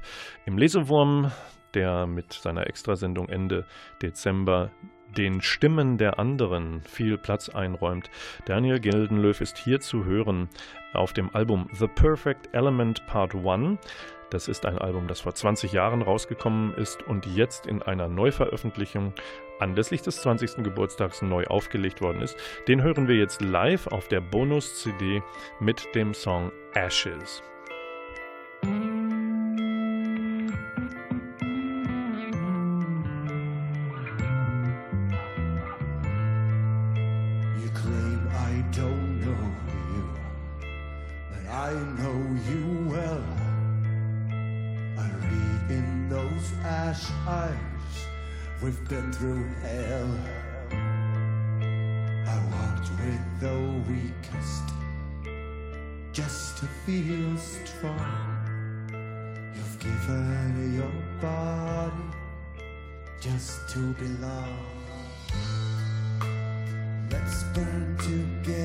Im 0.46 0.60
Lesewurm, 0.60 1.32
der 1.74 2.06
mit 2.06 2.32
seiner 2.32 2.68
Extrasendung 2.68 3.28
Ende 3.28 3.66
Dezember 4.04 4.70
den 5.18 5.42
Stimmen 5.42 5.98
der 5.98 6.20
anderen 6.20 6.82
viel 6.84 7.18
Platz 7.18 7.50
einräumt. 7.50 8.12
Daniel 8.46 8.80
Gildenlöw 8.80 9.42
ist 9.42 9.58
hier 9.58 9.80
zu 9.80 10.06
hören 10.06 10.48
auf 10.94 11.14
dem 11.14 11.34
Album 11.34 11.68
The 11.74 11.88
Perfect 11.88 12.54
Element 12.54 13.04
Part 13.08 13.34
1. 13.34 13.80
Das 14.30 14.48
ist 14.48 14.66
ein 14.66 14.78
Album, 14.78 15.08
das 15.08 15.22
vor 15.22 15.34
20 15.34 15.72
Jahren 15.72 16.02
rausgekommen 16.02 16.74
ist 16.76 17.02
und 17.04 17.26
jetzt 17.26 17.66
in 17.66 17.82
einer 17.82 18.08
Neuveröffentlichung 18.08 19.14
anlässlich 19.60 20.02
des 20.02 20.22
20. 20.22 20.64
Geburtstags 20.64 21.22
neu 21.22 21.46
aufgelegt 21.48 22.02
worden 22.02 22.22
ist. 22.22 22.38
Den 22.68 22.84
hören 22.84 23.08
wir 23.08 23.16
jetzt 23.16 23.42
live 23.42 23.88
auf 23.88 24.08
der 24.08 24.22
Bonus-CD 24.22 25.24
mit 25.60 25.96
dem 25.96 26.14
Song 26.14 26.52
Ashes. 26.74 27.42
We've 48.70 48.88
been 48.88 49.12
through 49.12 49.48
hell. 49.64 50.12
I 52.28 52.38
walked 52.54 52.92
with 53.02 53.40
the 53.40 53.58
weakest 53.90 54.64
just 56.14 56.58
to 56.60 56.68
feel 56.86 57.36
strong. 57.36 58.86
You've 59.56 59.80
given 59.80 60.76
your 60.76 60.94
body 61.20 62.10
just 63.20 63.68
to 63.70 63.80
belong. 63.94 64.68
Let's 67.10 67.42
burn 67.56 67.98
together. 67.98 68.59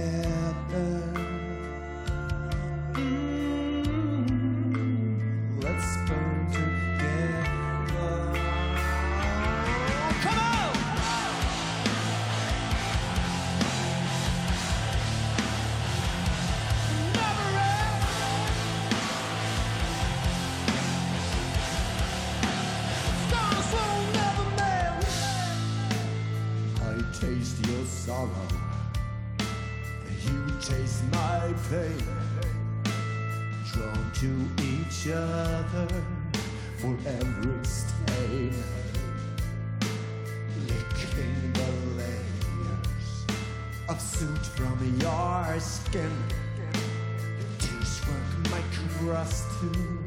grass 49.05 49.45
too. 49.61 50.04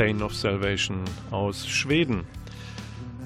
Pain 0.00 0.22
of 0.22 0.34
Salvation 0.34 1.04
aus 1.30 1.68
Schweden. 1.68 2.24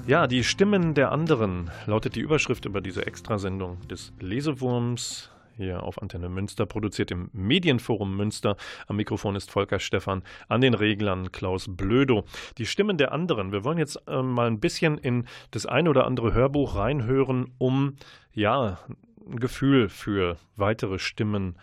Ja, 0.07 0.27
die 0.27 0.43
Stimmen 0.43 0.93
der 0.93 1.13
anderen 1.13 1.71
lautet 1.85 2.17
die 2.17 2.19
Überschrift 2.19 2.65
über 2.65 2.81
diese 2.81 3.07
Extrasendung 3.07 3.79
des 3.87 4.11
Lesewurms 4.19 5.31
hier 5.55 5.83
auf 5.83 6.01
Antenne 6.01 6.27
Münster, 6.27 6.65
produziert 6.65 7.11
im 7.11 7.29
Medienforum 7.31 8.17
Münster. 8.17 8.57
Am 8.87 8.97
Mikrofon 8.97 9.37
ist 9.37 9.51
Volker 9.51 9.79
Stephan, 9.79 10.21
an 10.49 10.59
den 10.59 10.73
Reglern 10.73 11.31
Klaus 11.31 11.67
Blödo. 11.69 12.25
Die 12.57 12.65
Stimmen 12.65 12.97
der 12.97 13.13
anderen. 13.13 13.53
Wir 13.53 13.63
wollen 13.63 13.77
jetzt 13.77 13.97
äh, 14.09 14.21
mal 14.21 14.47
ein 14.47 14.59
bisschen 14.59 14.97
in 14.97 15.27
das 15.51 15.65
ein 15.65 15.87
oder 15.87 16.05
andere 16.05 16.33
Hörbuch 16.33 16.75
reinhören, 16.75 17.53
um 17.57 17.95
ja 18.33 18.79
ein 19.25 19.39
Gefühl 19.39 19.87
für 19.87 20.35
weitere 20.57 20.99
Stimmen 20.99 21.57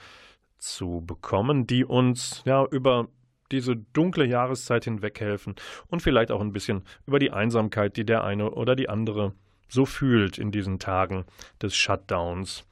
zu 0.57 1.03
bekommen, 1.07 1.67
die 1.67 1.85
uns 1.85 2.41
ja 2.47 2.65
über 2.65 3.09
diese 3.53 3.77
dunkle 3.77 4.25
Jahreszeit 4.25 4.85
hinweg 4.85 5.21
helfen 5.21 5.55
und 5.89 6.03
vielleicht 6.03 6.31
auch 6.31 6.41
ein 6.41 6.53
bisschen 6.53 6.83
über 7.07 7.19
die 7.19 7.31
Einsamkeit, 7.31 7.97
die 7.97 8.05
der 8.05 8.25
eine 8.25 8.51
oder 8.51 8.75
die 8.75 8.89
andere 8.89 9.35
so 9.69 9.87
fühlt 9.87 10.39
in 10.39 10.51
diesen 10.51 10.79
Tagen 10.79 11.25
des 11.61 11.75
Shutdowns. 11.75 12.65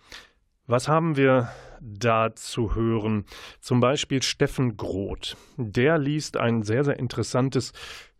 Was 0.67 0.87
haben 0.87 1.17
wir 1.17 1.51
da 1.81 2.35
zu 2.35 2.75
hören? 2.75 3.25
Zum 3.61 3.81
Beispiel 3.81 4.23
Steffen 4.23 4.77
Groth. 4.77 5.37
Der 5.57 5.99
liest 5.99 6.37
ein 6.37 6.63
sehr, 6.63 6.85
sehr 6.85 6.99
interessantes 6.99 7.73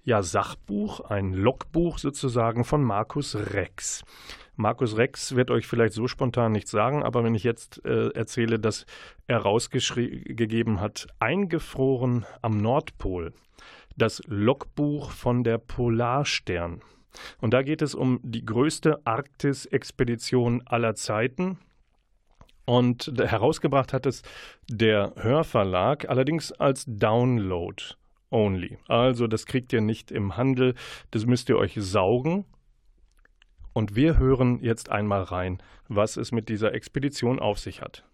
ja, 0.03 0.23
Sachbuch, 0.23 1.01
ein 1.01 1.33
Logbuch 1.33 1.99
sozusagen 1.99 2.65
von 2.65 2.83
Markus 2.83 3.37
Rex. 3.37 4.03
Markus 4.61 4.99
Rex 4.99 5.37
wird 5.37 5.51
euch 5.51 5.67
vielleicht 5.67 5.95
so 5.95 6.07
spontan 6.07 6.53
nichts 6.53 6.71
sagen, 6.71 7.03
aber 7.03 7.25
wenn 7.25 7.35
ich 7.35 7.45
jetzt 7.45 7.83
äh, 7.87 8.11
erzähle, 8.11 8.59
dass 8.59 8.85
er 9.27 9.39
rausgegeben 9.39 10.81
hat, 10.81 11.07
eingefroren 11.19 12.27
am 12.43 12.59
Nordpol, 12.59 13.33
das 13.97 14.23
Logbuch 14.27 15.13
von 15.13 15.45
der 15.45 15.57
Polarstern. 15.57 16.83
Und 17.41 17.55
da 17.55 17.63
geht 17.63 17.81
es 17.81 17.95
um 17.95 18.21
die 18.23 18.45
größte 18.45 19.01
Arktis-Expedition 19.05 20.63
aller 20.67 20.95
Zeiten. 20.95 21.59
Und 22.67 23.11
herausgebracht 23.17 23.95
hat 23.95 24.05
es 24.05 24.23
der 24.69 25.15
Hörverlag, 25.17 26.09
allerdings 26.09 26.53
als 26.53 26.85
Download 26.87 27.83
only. 28.31 28.79
Also 28.89 29.27
das 29.27 29.47
kriegt 29.47 29.73
ihr 29.73 29.81
nicht 29.81 30.11
im 30.13 30.37
Handel, 30.37 30.75
das 31.11 31.25
müsst 31.25 31.49
ihr 31.49 31.57
euch 31.57 31.75
saugen 31.79 32.45
und 33.73 33.97
wir 33.97 34.19
hören 34.19 34.61
jetzt 34.63 34.91
einmal 34.91 35.23
rein, 35.23 35.59
was 35.89 36.17
es 36.17 36.33
mit 36.33 36.49
dieser 36.49 36.75
Expedition 36.75 37.39
auf 37.39 37.59
sich 37.59 37.81
hat. 37.83 38.05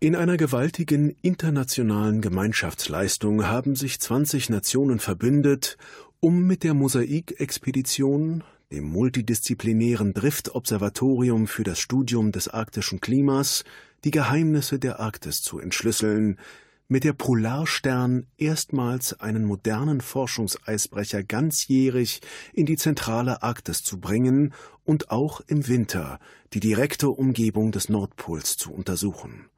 In 0.00 0.16
einer 0.16 0.36
gewaltigen 0.36 1.16
internationalen 1.22 2.20
Gemeinschaftsleistung 2.20 3.46
haben 3.46 3.76
sich 3.76 4.00
20 4.00 4.50
Nationen 4.50 4.98
verbündet, 4.98 5.76
um 6.18 6.44
mit 6.44 6.64
der 6.64 6.74
Mosaik-Expedition, 6.74 8.42
dem 8.72 8.84
multidisziplinären 8.84 10.12
Drift-Observatorium 10.12 11.46
für 11.46 11.62
das 11.62 11.78
Studium 11.78 12.32
des 12.32 12.48
arktischen 12.48 13.00
Klimas, 13.00 13.64
die 14.04 14.10
Geheimnisse 14.10 14.78
der 14.78 14.98
Arktis 14.98 15.42
zu 15.42 15.60
entschlüsseln, 15.60 16.38
mit 16.88 17.04
der 17.04 17.12
Polarstern 17.12 18.26
erstmals 18.36 19.18
einen 19.18 19.44
modernen 19.44 20.00
Forschungseisbrecher 20.00 21.22
ganzjährig 21.22 22.20
in 22.52 22.66
die 22.66 22.76
zentrale 22.76 23.42
Arktis 23.42 23.82
zu 23.82 23.98
bringen 23.98 24.52
und 24.84 25.10
auch 25.10 25.40
im 25.46 25.68
Winter 25.68 26.18
die 26.52 26.60
direkte 26.60 27.08
Umgebung 27.10 27.72
des 27.72 27.88
Nordpols 27.88 28.56
zu 28.56 28.72
untersuchen. 28.72 29.48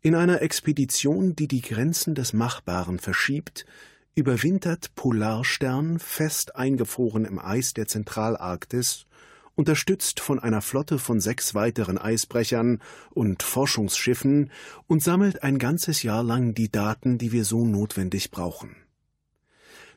In 0.00 0.14
einer 0.14 0.42
Expedition, 0.42 1.36
die 1.36 1.48
die 1.48 1.62
Grenzen 1.62 2.14
des 2.14 2.32
Machbaren 2.32 2.98
verschiebt, 2.98 3.66
überwintert 4.14 4.94
Polarstern 4.94 5.98
fest 5.98 6.56
eingefroren 6.56 7.24
im 7.24 7.38
Eis 7.38 7.72
der 7.72 7.86
Zentralarktis, 7.86 9.06
unterstützt 9.54 10.20
von 10.20 10.38
einer 10.38 10.62
Flotte 10.62 10.98
von 10.98 11.20
sechs 11.20 11.54
weiteren 11.54 11.98
Eisbrechern 11.98 12.80
und 13.10 13.42
Forschungsschiffen 13.42 14.50
und 14.86 15.02
sammelt 15.02 15.42
ein 15.42 15.58
ganzes 15.58 16.02
Jahr 16.02 16.22
lang 16.22 16.54
die 16.54 16.70
Daten, 16.70 17.18
die 17.18 17.32
wir 17.32 17.44
so 17.44 17.64
notwendig 17.64 18.30
brauchen. 18.30 18.76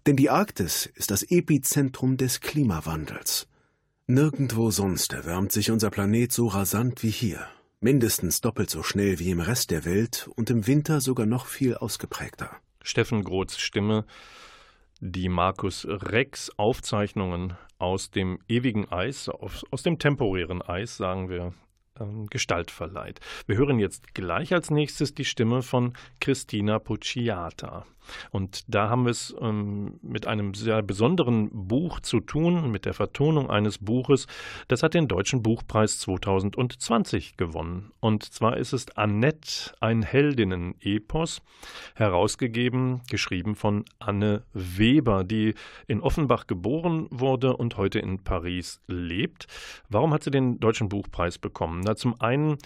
Denn 0.05 0.17
die 0.17 0.29
Arktis 0.29 0.85
ist 0.85 1.09
das 1.09 1.23
Epizentrum 1.23 2.17
des 2.17 2.41
Klimawandels. 2.41 3.47
Nirgendwo 4.07 4.69
sonst 4.69 5.13
erwärmt 5.13 5.51
sich 5.51 5.71
unser 5.71 5.89
Planet 5.89 6.31
so 6.31 6.45
rasant 6.45 7.01
wie 7.01 7.09
hier 7.09 7.47
mindestens 7.79 8.39
doppelt 8.39 8.69
so 8.69 8.83
schnell 8.83 9.17
wie 9.17 9.31
im 9.31 9.39
Rest 9.39 9.71
der 9.71 9.83
Welt 9.83 10.29
und 10.35 10.51
im 10.51 10.67
Winter 10.67 11.01
sogar 11.01 11.25
noch 11.25 11.47
viel 11.47 11.73
ausgeprägter. 11.73 12.51
Steffen 12.83 13.23
Groths 13.23 13.57
Stimme, 13.57 14.05
die 14.99 15.27
Markus 15.27 15.87
Rex 15.89 16.51
Aufzeichnungen 16.55 17.57
aus 17.79 18.11
dem 18.11 18.37
ewigen 18.47 18.91
Eis, 18.91 19.27
aus 19.27 19.81
dem 19.81 19.97
temporären 19.97 20.61
Eis, 20.61 20.97
sagen 20.97 21.27
wir 21.27 21.55
ähm, 21.99 22.27
Gestalt 22.27 22.69
verleiht. 22.69 23.21
Wir 23.47 23.57
hören 23.57 23.79
jetzt 23.79 24.13
gleich 24.13 24.53
als 24.53 24.69
nächstes 24.69 25.15
die 25.15 25.25
Stimme 25.25 25.63
von 25.63 25.93
Christina 26.19 26.77
Pucciata. 26.77 27.87
Und 28.31 28.63
da 28.67 28.89
haben 28.89 29.05
wir 29.05 29.11
es 29.11 29.35
ähm, 29.39 29.99
mit 30.01 30.27
einem 30.27 30.53
sehr 30.53 30.81
besonderen 30.81 31.49
Buch 31.51 31.99
zu 31.99 32.19
tun, 32.19 32.71
mit 32.71 32.85
der 32.85 32.93
Vertonung 32.93 33.49
eines 33.49 33.77
Buches. 33.77 34.27
Das 34.67 34.83
hat 34.83 34.93
den 34.93 35.07
Deutschen 35.07 35.43
Buchpreis 35.43 35.99
2020 35.99 37.37
gewonnen. 37.37 37.91
Und 37.99 38.23
zwar 38.23 38.57
ist 38.57 38.73
es 38.73 38.95
Annette, 38.97 39.73
ein 39.79 40.03
Heldinnen-Epos, 40.03 41.41
herausgegeben, 41.95 43.01
geschrieben 43.09 43.55
von 43.55 43.85
Anne 43.99 44.43
Weber, 44.53 45.23
die 45.23 45.53
in 45.87 46.01
Offenbach 46.01 46.47
geboren 46.47 47.07
wurde 47.11 47.57
und 47.57 47.77
heute 47.77 47.99
in 47.99 48.23
Paris 48.23 48.81
lebt. 48.87 49.47
Warum 49.89 50.13
hat 50.13 50.23
sie 50.23 50.31
den 50.31 50.59
Deutschen 50.59 50.89
Buchpreis 50.89 51.37
bekommen? 51.37 51.81
Na, 51.83 51.95
zum 51.95 52.19
einen 52.21 52.57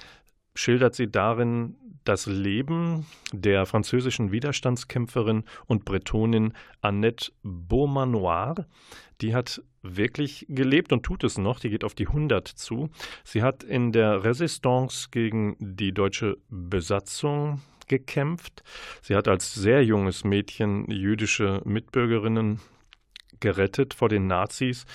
schildert 0.59 0.93
sie 0.93 1.09
darin 1.09 1.77
das 2.03 2.25
Leben 2.25 3.05
der 3.31 3.65
französischen 3.65 4.33
Widerstandskämpferin 4.33 5.45
und 5.67 5.85
Bretonin 5.85 6.51
Annette 6.81 7.31
Beaumanoir. 7.43 8.65
Die 9.21 9.33
hat 9.33 9.61
wirklich 9.83 10.45
gelebt 10.49 10.91
und 10.91 11.03
tut 11.03 11.23
es 11.23 11.37
noch. 11.37 11.61
Die 11.61 11.69
geht 11.69 11.85
auf 11.85 11.95
die 11.95 12.07
100 12.07 12.45
zu. 12.45 12.89
Sie 13.23 13.41
hat 13.41 13.63
in 13.63 13.93
der 13.93 14.25
Resistance 14.25 15.07
gegen 15.11 15.55
die 15.59 15.93
deutsche 15.93 16.37
Besatzung 16.49 17.61
gekämpft. 17.87 18.63
Sie 19.01 19.15
hat 19.15 19.29
als 19.29 19.53
sehr 19.53 19.85
junges 19.85 20.25
Mädchen 20.25 20.91
jüdische 20.91 21.61
Mitbürgerinnen 21.63 22.59
gerettet 23.39 23.93
vor 23.93 24.09
den 24.09 24.27
Nazis 24.27 24.85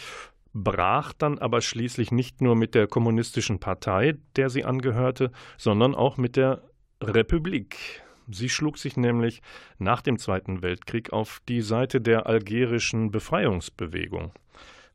brach 0.55 1.13
dann 1.13 1.39
aber 1.39 1.61
schließlich 1.61 2.13
nicht 2.13 2.41
nur 2.41 2.55
mit 2.55 2.75
der 2.75 2.87
kommunistischen 2.87 3.59
Partei, 3.59 4.15
der 4.37 4.49
sie 4.49 4.65
angehörte, 4.65 5.33
sondern 5.59 5.95
auch 5.95 6.17
mit 6.17 6.37
der 6.37 6.63
Republik. 7.03 8.03
Sie 8.31 8.49
schlug 8.49 8.79
sich 8.79 8.97
nämlich 8.97 9.43
nach 9.79 10.01
dem 10.01 10.19
Zweiten 10.19 10.63
Weltkrieg 10.63 11.13
auf 11.13 11.43
die 11.49 11.61
Seite 11.61 12.01
der 12.01 12.27
algerischen 12.27 13.11
Befreiungsbewegung. 13.11 14.33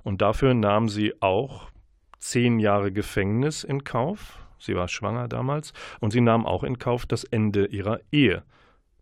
Und 0.01 0.21
dafür 0.21 0.53
nahm 0.53 0.89
sie 0.89 1.13
auch 1.21 1.69
zehn 2.17 2.59
Jahre 2.59 2.91
Gefängnis 2.91 3.63
in 3.63 3.83
Kauf. 3.83 4.39
Sie 4.57 4.75
war 4.75 4.87
schwanger 4.87 5.27
damals. 5.27 5.73
Und 5.99 6.11
sie 6.11 6.21
nahm 6.21 6.45
auch 6.45 6.63
in 6.63 6.79
Kauf 6.79 7.05
das 7.05 7.23
Ende 7.25 7.67
ihrer 7.67 7.99
Ehe, 8.11 8.43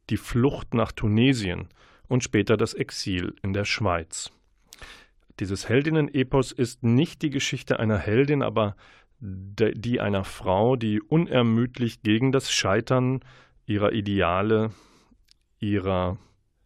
die 0.09 0.17
Flucht 0.17 0.73
nach 0.73 0.91
Tunesien 0.91 1.69
und 2.07 2.23
später 2.23 2.57
das 2.57 2.73
Exil 2.73 3.35
in 3.43 3.53
der 3.53 3.65
Schweiz. 3.65 4.31
Dieses 5.39 5.69
Heldinnen-Epos 5.69 6.51
ist 6.51 6.83
nicht 6.83 7.21
die 7.21 7.29
Geschichte 7.29 7.79
einer 7.79 7.97
Heldin, 7.97 8.41
aber 8.41 8.75
die 9.19 9.99
einer 9.99 10.23
Frau, 10.23 10.75
die 10.75 11.01
unermüdlich 11.01 12.01
gegen 12.01 12.31
das 12.31 12.51
Scheitern 12.51 13.21
ihrer 13.65 13.91
Ideale, 13.91 14.71
ihrer 15.59 16.17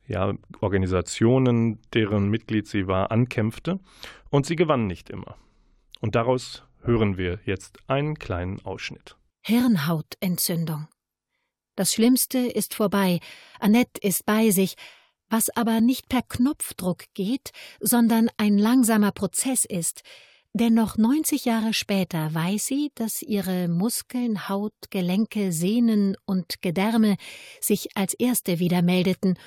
ja, 0.07 0.33
Organisationen, 0.59 1.79
deren 1.93 2.29
Mitglied 2.29 2.67
sie 2.67 2.87
war, 2.87 3.11
ankämpfte. 3.11 3.79
Und 4.29 4.45
sie 4.45 4.55
gewann 4.55 4.87
nicht 4.87 5.09
immer. 5.09 5.35
Und 5.99 6.15
daraus 6.15 6.63
hören 6.81 7.17
wir 7.17 7.39
jetzt 7.45 7.79
einen 7.87 8.15
kleinen 8.15 8.63
Ausschnitt. 8.65 9.15
Hirnhautentzündung. 9.43 10.87
Das 11.75 11.93
Schlimmste 11.93 12.39
ist 12.39 12.73
vorbei. 12.73 13.19
Annette 13.59 14.01
ist 14.01 14.25
bei 14.25 14.51
sich, 14.51 14.75
was 15.31 15.49
aber 15.55 15.81
nicht 15.81 16.09
per 16.09 16.21
Knopfdruck 16.21 17.05
geht, 17.15 17.51
sondern 17.79 18.29
ein 18.37 18.59
langsamer 18.59 19.11
Prozess 19.11 19.65
ist, 19.65 20.03
denn 20.53 20.73
noch 20.73 20.97
90 20.97 21.45
Jahre 21.45 21.73
später 21.73 22.33
weiß 22.33 22.65
sie, 22.65 22.91
dass 22.95 23.21
ihre 23.21 23.69
Muskeln, 23.69 24.49
Haut, 24.49 24.73
Gelenke, 24.89 25.53
Sehnen 25.53 26.17
und 26.25 26.61
Gedärme 26.61 27.15
sich 27.61 27.95
als 27.95 28.13
erste 28.13 28.59
wieder 28.59 28.81
meldeten, 28.81 29.37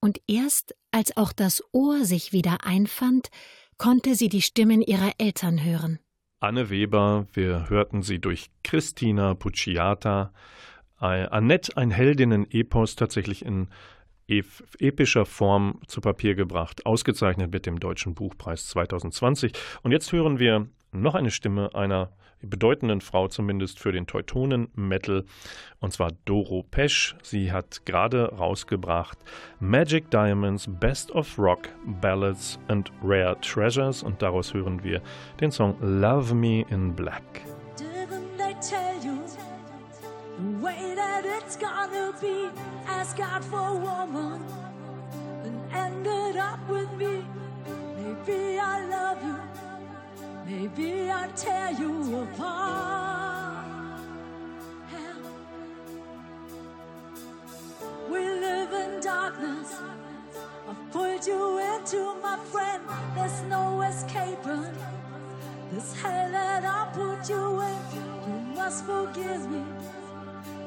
und 0.00 0.20
erst 0.26 0.74
als 0.92 1.16
auch 1.16 1.32
das 1.32 1.62
Ohr 1.72 2.04
sich 2.04 2.32
wieder 2.32 2.64
einfand, 2.64 3.28
konnte 3.76 4.14
sie 4.14 4.28
die 4.28 4.42
Stimmen 4.42 4.80
ihrer 4.80 5.12
Eltern 5.18 5.62
hören. 5.62 5.98
Anne 6.38 6.70
Weber, 6.70 7.26
wir 7.32 7.68
hörten 7.68 8.02
sie 8.02 8.18
durch 8.18 8.50
Christina 8.62 9.34
Pucciata, 9.34 10.32
Annette, 10.98 11.76
ein 11.76 11.90
Heldinnen-Epos, 11.90 12.96
tatsächlich 12.96 13.44
in 13.44 13.68
epischer 14.28 15.26
Form 15.26 15.80
zu 15.86 16.00
Papier 16.00 16.34
gebracht, 16.34 16.86
ausgezeichnet 16.86 17.52
mit 17.52 17.66
dem 17.66 17.80
Deutschen 17.80 18.14
Buchpreis 18.14 18.66
2020. 18.68 19.52
Und 19.82 19.92
jetzt 19.92 20.12
hören 20.12 20.38
wir 20.38 20.68
noch 20.92 21.14
eine 21.14 21.30
Stimme 21.30 21.74
einer 21.74 22.10
bedeutenden 22.42 23.00
Frau 23.00 23.28
zumindest 23.28 23.78
für 23.78 23.92
den 23.92 24.06
Teutonen-Metal, 24.06 25.24
und 25.80 25.92
zwar 25.92 26.12
Doro 26.24 26.62
Pesch. 26.62 27.16
Sie 27.22 27.50
hat 27.52 27.84
gerade 27.86 28.26
rausgebracht 28.26 29.18
Magic 29.60 30.10
Diamonds 30.10 30.68
Best 30.68 31.10
of 31.12 31.38
Rock, 31.38 31.68
Ballads 32.00 32.58
and 32.68 32.92
Rare 33.02 33.36
Treasures 33.40 34.02
und 34.02 34.22
daraus 34.22 34.54
hören 34.54 34.82
wir 34.84 35.02
den 35.40 35.50
Song 35.50 35.76
Love 35.80 36.34
Me 36.34 36.64
in 36.70 36.94
Black. 36.94 37.22
Didn't 37.78 38.36
they 38.36 38.54
tell 38.60 38.94
you 39.02 39.15
the 40.38 40.64
way 40.64 40.94
that 40.94 41.24
it's 41.24 41.56
gonna 41.56 42.12
be? 42.20 42.48
Ask 42.86 43.16
God 43.16 43.44
for 43.44 43.58
a 43.58 43.74
woman 43.74 44.42
and 45.44 45.72
ended 45.72 46.36
up 46.36 46.60
with 46.68 46.92
me. 46.94 47.24
Maybe 47.96 48.58
I 48.58 48.84
love 48.86 49.22
you, 49.24 49.38
maybe 50.46 51.10
I 51.10 51.28
tear 51.34 51.70
you 51.72 52.22
apart. 52.22 53.66
We 58.10 58.18
live 58.18 58.72
in 58.72 59.00
darkness. 59.00 59.74
I've 60.68 60.92
pulled 60.92 61.26
you 61.26 61.58
into 61.58 62.14
my 62.22 62.38
friend. 62.52 62.82
There's 63.14 63.42
no 63.42 63.82
escaping 63.82 64.72
this 65.72 65.92
hell 66.00 66.30
that 66.30 66.64
I 66.64 66.88
put 66.92 67.28
you 67.28 67.60
in. 67.60 67.78
You 68.26 68.54
must 68.54 68.84
forgive 68.84 69.50
me. 69.50 69.64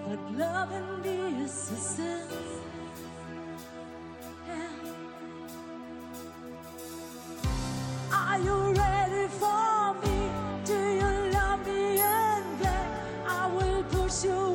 But 0.09 0.31
loving 0.31 1.01
me 1.03 1.43
is 1.43 1.69
a 1.71 1.75
sin. 1.75 2.27
Yeah. 4.47 4.69
Are 8.11 8.39
you 8.39 8.73
ready 8.73 9.27
for 9.27 9.93
me? 10.01 10.31
Do 10.65 10.73
you 10.73 11.31
love 11.31 11.63
me 11.63 12.01
in 12.01 12.43
bed? 12.57 12.89
I 13.27 13.51
will 13.53 13.83
push 13.83 14.23
you 14.25 14.48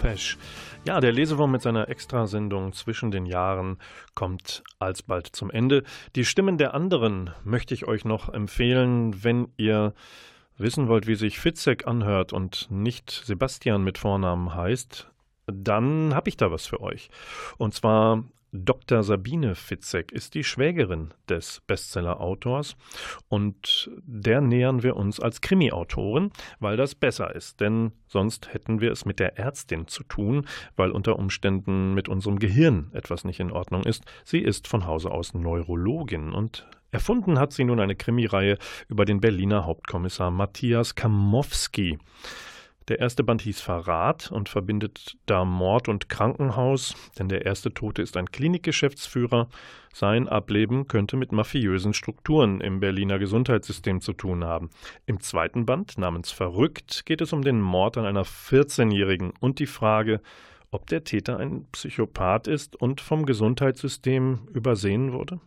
Pesch. 0.00 0.38
Ja, 0.86 0.98
der 1.00 1.12
Lesewurm 1.12 1.52
mit 1.52 1.60
seiner 1.60 1.90
Extrasendung 1.90 2.72
zwischen 2.72 3.10
den 3.10 3.26
Jahren 3.26 3.76
kommt 4.14 4.64
alsbald 4.78 5.26
zum 5.26 5.50
Ende. 5.50 5.84
Die 6.16 6.24
Stimmen 6.24 6.56
der 6.56 6.72
anderen 6.72 7.30
möchte 7.44 7.74
ich 7.74 7.86
euch 7.86 8.06
noch 8.06 8.32
empfehlen, 8.32 9.22
wenn 9.22 9.48
ihr 9.58 9.92
wissen 10.56 10.88
wollt, 10.88 11.06
wie 11.06 11.16
sich 11.16 11.38
Fitzek 11.38 11.86
anhört 11.86 12.32
und 12.32 12.66
nicht 12.70 13.10
Sebastian 13.10 13.84
mit 13.84 13.98
Vornamen 13.98 14.54
heißt, 14.54 15.10
dann 15.46 16.14
habe 16.14 16.30
ich 16.30 16.38
da 16.38 16.50
was 16.50 16.66
für 16.66 16.80
euch. 16.80 17.10
Und 17.58 17.74
zwar 17.74 18.24
Dr. 18.52 19.04
Sabine 19.04 19.54
Fitzek 19.54 20.10
ist 20.10 20.34
die 20.34 20.42
Schwägerin 20.42 21.14
des 21.28 21.62
Bestseller-Autors 21.66 22.76
und 23.28 23.90
der 24.02 24.40
nähern 24.40 24.82
wir 24.82 24.96
uns 24.96 25.20
als 25.20 25.40
Krimi-Autorin, 25.40 26.32
weil 26.58 26.76
das 26.76 26.96
besser 26.96 27.34
ist, 27.34 27.60
denn 27.60 27.92
sonst 28.08 28.52
hätten 28.52 28.80
wir 28.80 28.90
es 28.90 29.04
mit 29.04 29.20
der 29.20 29.38
Ärztin 29.38 29.86
zu 29.86 30.02
tun, 30.02 30.46
weil 30.74 30.90
unter 30.90 31.16
Umständen 31.16 31.94
mit 31.94 32.08
unserem 32.08 32.40
Gehirn 32.40 32.90
etwas 32.92 33.24
nicht 33.24 33.38
in 33.38 33.52
Ordnung 33.52 33.84
ist. 33.84 34.04
Sie 34.24 34.40
ist 34.40 34.66
von 34.66 34.84
Hause 34.84 35.12
aus 35.12 35.32
Neurologin 35.32 36.32
und 36.32 36.66
erfunden 36.90 37.38
hat 37.38 37.52
sie 37.52 37.64
nun 37.64 37.78
eine 37.78 37.94
Krimireihe 37.94 38.58
über 38.88 39.04
den 39.04 39.20
Berliner 39.20 39.64
Hauptkommissar 39.64 40.32
Matthias 40.32 40.96
Kamowski. 40.96 41.98
Der 42.90 42.98
erste 42.98 43.22
Band 43.22 43.42
hieß 43.42 43.60
Verrat 43.60 44.32
und 44.32 44.48
verbindet 44.48 45.16
da 45.26 45.44
Mord 45.44 45.88
und 45.88 46.08
Krankenhaus, 46.08 46.96
denn 47.16 47.28
der 47.28 47.46
erste 47.46 47.72
Tote 47.72 48.02
ist 48.02 48.16
ein 48.16 48.32
Klinikgeschäftsführer. 48.32 49.48
Sein 49.94 50.26
Ableben 50.28 50.88
könnte 50.88 51.16
mit 51.16 51.30
mafiösen 51.30 51.94
Strukturen 51.94 52.60
im 52.60 52.80
Berliner 52.80 53.20
Gesundheitssystem 53.20 54.00
zu 54.00 54.12
tun 54.12 54.42
haben. 54.42 54.70
Im 55.06 55.20
zweiten 55.20 55.66
Band, 55.66 55.98
namens 55.98 56.32
Verrückt, 56.32 57.06
geht 57.06 57.20
es 57.20 57.32
um 57.32 57.42
den 57.42 57.60
Mord 57.60 57.96
an 57.96 58.06
einer 58.06 58.24
14-Jährigen 58.24 59.34
und 59.38 59.60
die 59.60 59.68
Frage, 59.68 60.20
ob 60.72 60.88
der 60.88 61.04
Täter 61.04 61.38
ein 61.38 61.66
Psychopath 61.70 62.48
ist 62.48 62.74
und 62.74 63.00
vom 63.00 63.24
Gesundheitssystem 63.24 64.48
übersehen 64.52 65.12
wurde. 65.12 65.38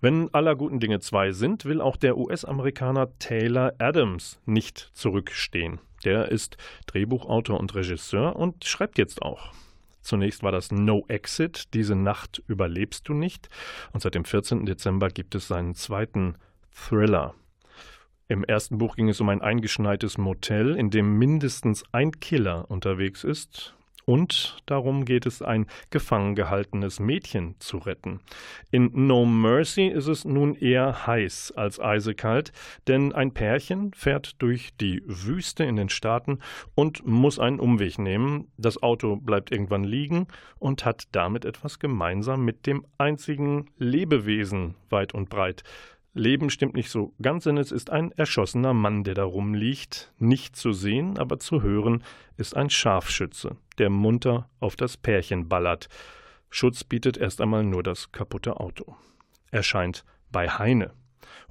Wenn 0.00 0.32
aller 0.32 0.54
guten 0.54 0.78
Dinge 0.78 1.00
zwei 1.00 1.32
sind, 1.32 1.64
will 1.64 1.80
auch 1.80 1.96
der 1.96 2.16
US-Amerikaner 2.16 3.18
Taylor 3.18 3.72
Adams 3.78 4.38
nicht 4.44 4.90
zurückstehen. 4.92 5.80
Der 6.06 6.30
ist 6.30 6.56
Drehbuchautor 6.86 7.58
und 7.58 7.74
Regisseur 7.74 8.36
und 8.36 8.64
schreibt 8.64 8.96
jetzt 8.96 9.20
auch. 9.22 9.52
Zunächst 10.00 10.44
war 10.44 10.52
das 10.52 10.70
No 10.70 11.04
Exit, 11.08 11.74
diese 11.74 11.96
Nacht 11.96 12.42
überlebst 12.46 13.08
du 13.08 13.12
nicht. 13.12 13.48
Und 13.92 14.00
seit 14.02 14.14
dem 14.14 14.24
14. 14.24 14.66
Dezember 14.66 15.08
gibt 15.08 15.34
es 15.34 15.48
seinen 15.48 15.74
zweiten 15.74 16.36
Thriller. 16.70 17.34
Im 18.28 18.44
ersten 18.44 18.78
Buch 18.78 18.94
ging 18.96 19.08
es 19.08 19.20
um 19.20 19.28
ein 19.28 19.42
eingeschneites 19.42 20.16
Motel, 20.16 20.76
in 20.76 20.90
dem 20.90 21.18
mindestens 21.18 21.84
ein 21.92 22.12
Killer 22.12 22.70
unterwegs 22.70 23.24
ist 23.24 23.75
und 24.06 24.56
darum 24.66 25.04
geht 25.04 25.26
es, 25.26 25.42
ein 25.42 25.66
gefangen 25.90 26.34
gehaltenes 26.34 27.00
Mädchen 27.00 27.56
zu 27.58 27.78
retten. 27.78 28.20
In 28.70 28.90
No 29.06 29.26
Mercy 29.26 29.88
ist 29.88 30.06
es 30.06 30.24
nun 30.24 30.54
eher 30.54 31.06
heiß 31.06 31.52
als 31.56 31.80
eisekalt, 31.80 32.52
denn 32.86 33.12
ein 33.12 33.34
Pärchen 33.34 33.92
fährt 33.92 34.40
durch 34.40 34.70
die 34.80 35.02
Wüste 35.04 35.64
in 35.64 35.76
den 35.76 35.88
Staaten 35.88 36.38
und 36.74 37.04
muss 37.06 37.38
einen 37.38 37.60
Umweg 37.60 37.98
nehmen. 37.98 38.48
Das 38.56 38.82
Auto 38.82 39.16
bleibt 39.16 39.50
irgendwann 39.50 39.84
liegen 39.84 40.28
und 40.58 40.84
hat 40.84 41.08
damit 41.12 41.44
etwas 41.44 41.78
gemeinsam 41.80 42.44
mit 42.44 42.66
dem 42.66 42.86
einzigen 42.98 43.66
Lebewesen 43.76 44.76
weit 44.88 45.14
und 45.14 45.28
breit, 45.28 45.64
Leben 46.16 46.48
stimmt 46.48 46.74
nicht 46.74 46.88
so 46.88 47.12
ganz, 47.20 47.44
denn 47.44 47.58
es 47.58 47.70
ist 47.70 47.90
ein 47.90 48.10
erschossener 48.12 48.72
Mann, 48.72 49.04
der 49.04 49.12
da 49.12 49.24
rumliegt. 49.24 50.14
Nicht 50.18 50.56
zu 50.56 50.72
sehen, 50.72 51.18
aber 51.18 51.38
zu 51.38 51.62
hören 51.62 52.02
ist 52.38 52.56
ein 52.56 52.70
Scharfschütze, 52.70 53.56
der 53.78 53.90
munter 53.90 54.48
auf 54.60 54.76
das 54.76 54.96
Pärchen 54.96 55.48
ballert. 55.48 55.88
Schutz 56.50 56.84
bietet 56.84 57.16
erst 57.16 57.40
einmal 57.40 57.64
nur 57.64 57.82
das 57.82 58.12
kaputte 58.12 58.60
Auto. 58.60 58.96
Erscheint 59.50 60.04
bei 60.30 60.48
Heine. 60.48 60.92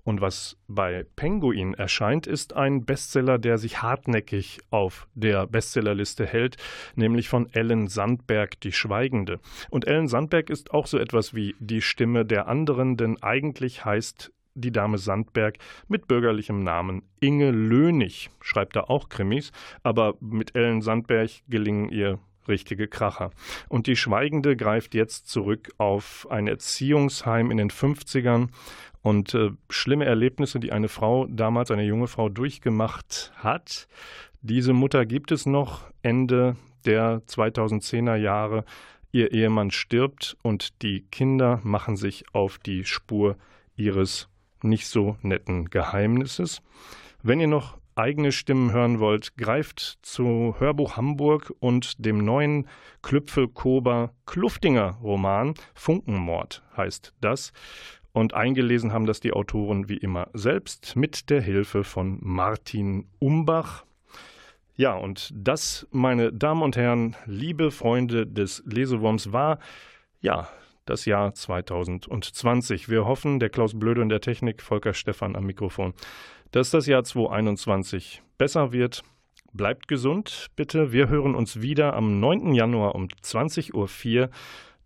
Und 0.06 0.22
was 0.22 0.56
bei 0.68 1.06
Penguin 1.16 1.74
erscheint, 1.74 2.28
ist 2.28 2.54
ein 2.54 2.86
Bestseller, 2.86 3.40
der 3.40 3.58
sich 3.58 3.82
hartnäckig 3.82 4.60
auf 4.70 5.08
der 5.16 5.48
Bestsellerliste 5.48 6.28
hält, 6.28 6.58
nämlich 6.96 7.28
von 7.28 7.52
Ellen 7.52 7.88
Sandberg, 7.88 8.60
Die 8.62 8.72
Schweigende. 8.72 9.40
Und 9.72 9.88
Ellen 9.88 10.08
Sandberg 10.08 10.52
ist 10.52 10.72
auch 10.72 10.86
so 10.86 11.00
etwas 11.00 11.34
wie 11.34 11.56
die 11.60 11.82
Stimme 11.82 12.24
der 12.24 12.48
anderen, 12.48 12.98
denn 12.98 13.22
eigentlich 13.24 13.84
heißt 13.84 14.32
die 14.56 14.72
Dame 14.72 14.98
Sandberg 14.98 15.58
mit 15.88 16.08
bürgerlichem 16.08 16.64
Namen 16.64 17.04
Inge 17.20 17.52
Lönig, 17.52 18.30
schreibt 18.42 18.76
da 18.76 18.82
auch 18.82 19.10
Krimis, 19.10 19.52
aber 19.84 20.16
mit 20.20 20.56
Ellen 20.56 20.82
Sandberg 20.82 21.30
gelingen 21.48 21.90
ihr 21.90 22.20
richtige 22.48 22.88
Kracher. 22.88 23.32
Und 23.70 23.88
die 23.88 23.96
Schweigende 23.96 24.56
greift 24.56 24.94
jetzt 24.94 25.28
zurück 25.28 25.72
auf 25.78 26.28
ein 26.30 26.48
Erziehungsheim 26.48 27.52
in 27.52 27.58
den 27.58 27.70
50ern 27.70 28.50
und 29.02 29.34
äh, 29.34 29.52
schlimme 29.70 30.06
Erlebnisse, 30.06 30.60
die 30.60 30.72
eine 30.72 30.88
Frau, 30.88 31.28
damals 31.28 31.72
eine 31.72 31.84
junge 31.84 32.08
Frau, 32.08 32.30
durchgemacht 32.30 33.32
hat. 33.36 33.88
Diese 34.42 34.74
Mutter 34.74 35.06
gibt 35.06 35.32
es 35.32 35.46
noch 35.46 35.92
Ende 36.02 36.56
der 36.86 37.22
2010er 37.28 38.16
Jahre. 38.16 38.64
Ihr 39.12 39.32
Ehemann 39.32 39.72
stirbt 39.72 40.38
und 40.42 40.82
die 40.82 41.02
Kinder 41.12 41.60
machen 41.64 41.98
sich 41.98 42.26
auf 42.34 42.58
die 42.58 42.84
Spur 42.84 43.38
ihres 43.76 44.28
nicht 44.66 44.88
so 44.88 45.18
netten 45.22 45.70
Geheimnisses. 45.70 46.62
Wenn 47.24 47.40
ihr 47.40 47.48
noch 47.48 47.78
eigene 47.96 48.32
Stimmen 48.32 48.72
hören 48.72 49.00
wollt, 49.00 49.38
greift 49.38 50.00
zu 50.02 50.56
Hörbuch 50.60 50.98
Hamburg 50.98 51.54
und 51.60 52.06
dem 52.06 52.24
neuen 52.24 52.68
Klüpfel-Kober 53.02 54.14
Kluftinger 54.26 54.98
Roman 55.02 55.54
Funkenmord 55.74 56.62
heißt 56.76 57.14
das. 57.22 57.54
Und 58.12 58.34
eingelesen 58.34 58.94
haben 58.94 59.06
das 59.06 59.20
die 59.20 59.34
Autoren 59.34 59.90
wie 59.90 59.98
immer 59.98 60.30
selbst 60.34 60.96
mit 60.96 61.30
der 61.30 61.42
Hilfe 61.42 61.84
von 61.84 62.20
Martin 62.22 63.08
Umbach. 63.20 63.86
Ja, 64.76 64.94
und 64.94 65.32
das, 65.34 65.88
meine 65.92 66.32
Damen 66.32 66.62
und 66.62 66.78
Herren, 66.78 67.16
liebe 67.26 67.72
Freunde 67.72 68.28
des 68.28 68.64
Lesewurms, 68.66 69.32
war 69.32 69.60
ja 70.22 70.50
das 70.86 71.06
Jahr 71.06 71.34
2020. 71.34 72.90
Wir 72.90 73.06
hoffen, 73.06 73.40
der 73.40 73.50
Klaus 73.50 73.78
Blöde 73.78 74.02
in 74.02 74.10
der 74.10 74.22
Technik, 74.22 74.62
Volker 74.62 74.94
Stephan 74.94 75.36
am 75.36 75.46
Mikrofon, 75.46 75.94
dass 76.52 76.72
das 76.72 76.88
Jahr 76.88 77.04
2021 77.04 78.22
besser 78.38 78.72
wird. 78.72 79.04
Bleibt 79.54 79.88
gesund, 79.88 80.48
bitte. 80.56 80.92
Wir 80.92 81.10
hören 81.10 81.36
uns 81.36 81.62
wieder 81.62 81.94
am 81.94 82.20
9. 82.20 82.54
Januar 82.54 82.96
um 82.96 83.08
20.04 83.08 83.74
Uhr 83.74 84.30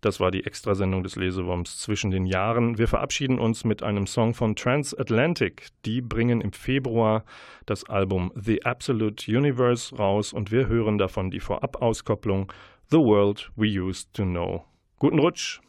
das 0.00 0.18
war 0.18 0.30
die 0.30 0.44
Extrasendung 0.46 1.02
des 1.02 1.16
Lesewurms 1.16 1.78
zwischen 1.78 2.10
den 2.10 2.24
Jahren. 2.24 2.78
Wir 2.78 2.88
verabschieden 2.88 3.38
uns 3.38 3.64
mit 3.64 3.82
einem 3.82 4.06
Song 4.06 4.32
von 4.32 4.56
Transatlantic. 4.56 5.68
Die 5.84 6.00
bringen 6.00 6.40
im 6.40 6.52
Februar 6.52 7.24
das 7.66 7.84
Album 7.84 8.32
The 8.34 8.64
Absolute 8.64 9.30
Universe 9.30 9.94
raus 9.94 10.32
und 10.32 10.50
wir 10.50 10.68
hören 10.68 10.96
davon 10.96 11.30
die 11.30 11.40
Vorab-Auskopplung 11.40 12.50
The 12.90 12.96
World 12.96 13.52
We 13.56 13.78
Used 13.78 14.14
to 14.14 14.22
Know. 14.22 14.64
Guten 14.98 15.18
Rutsch! 15.18 15.60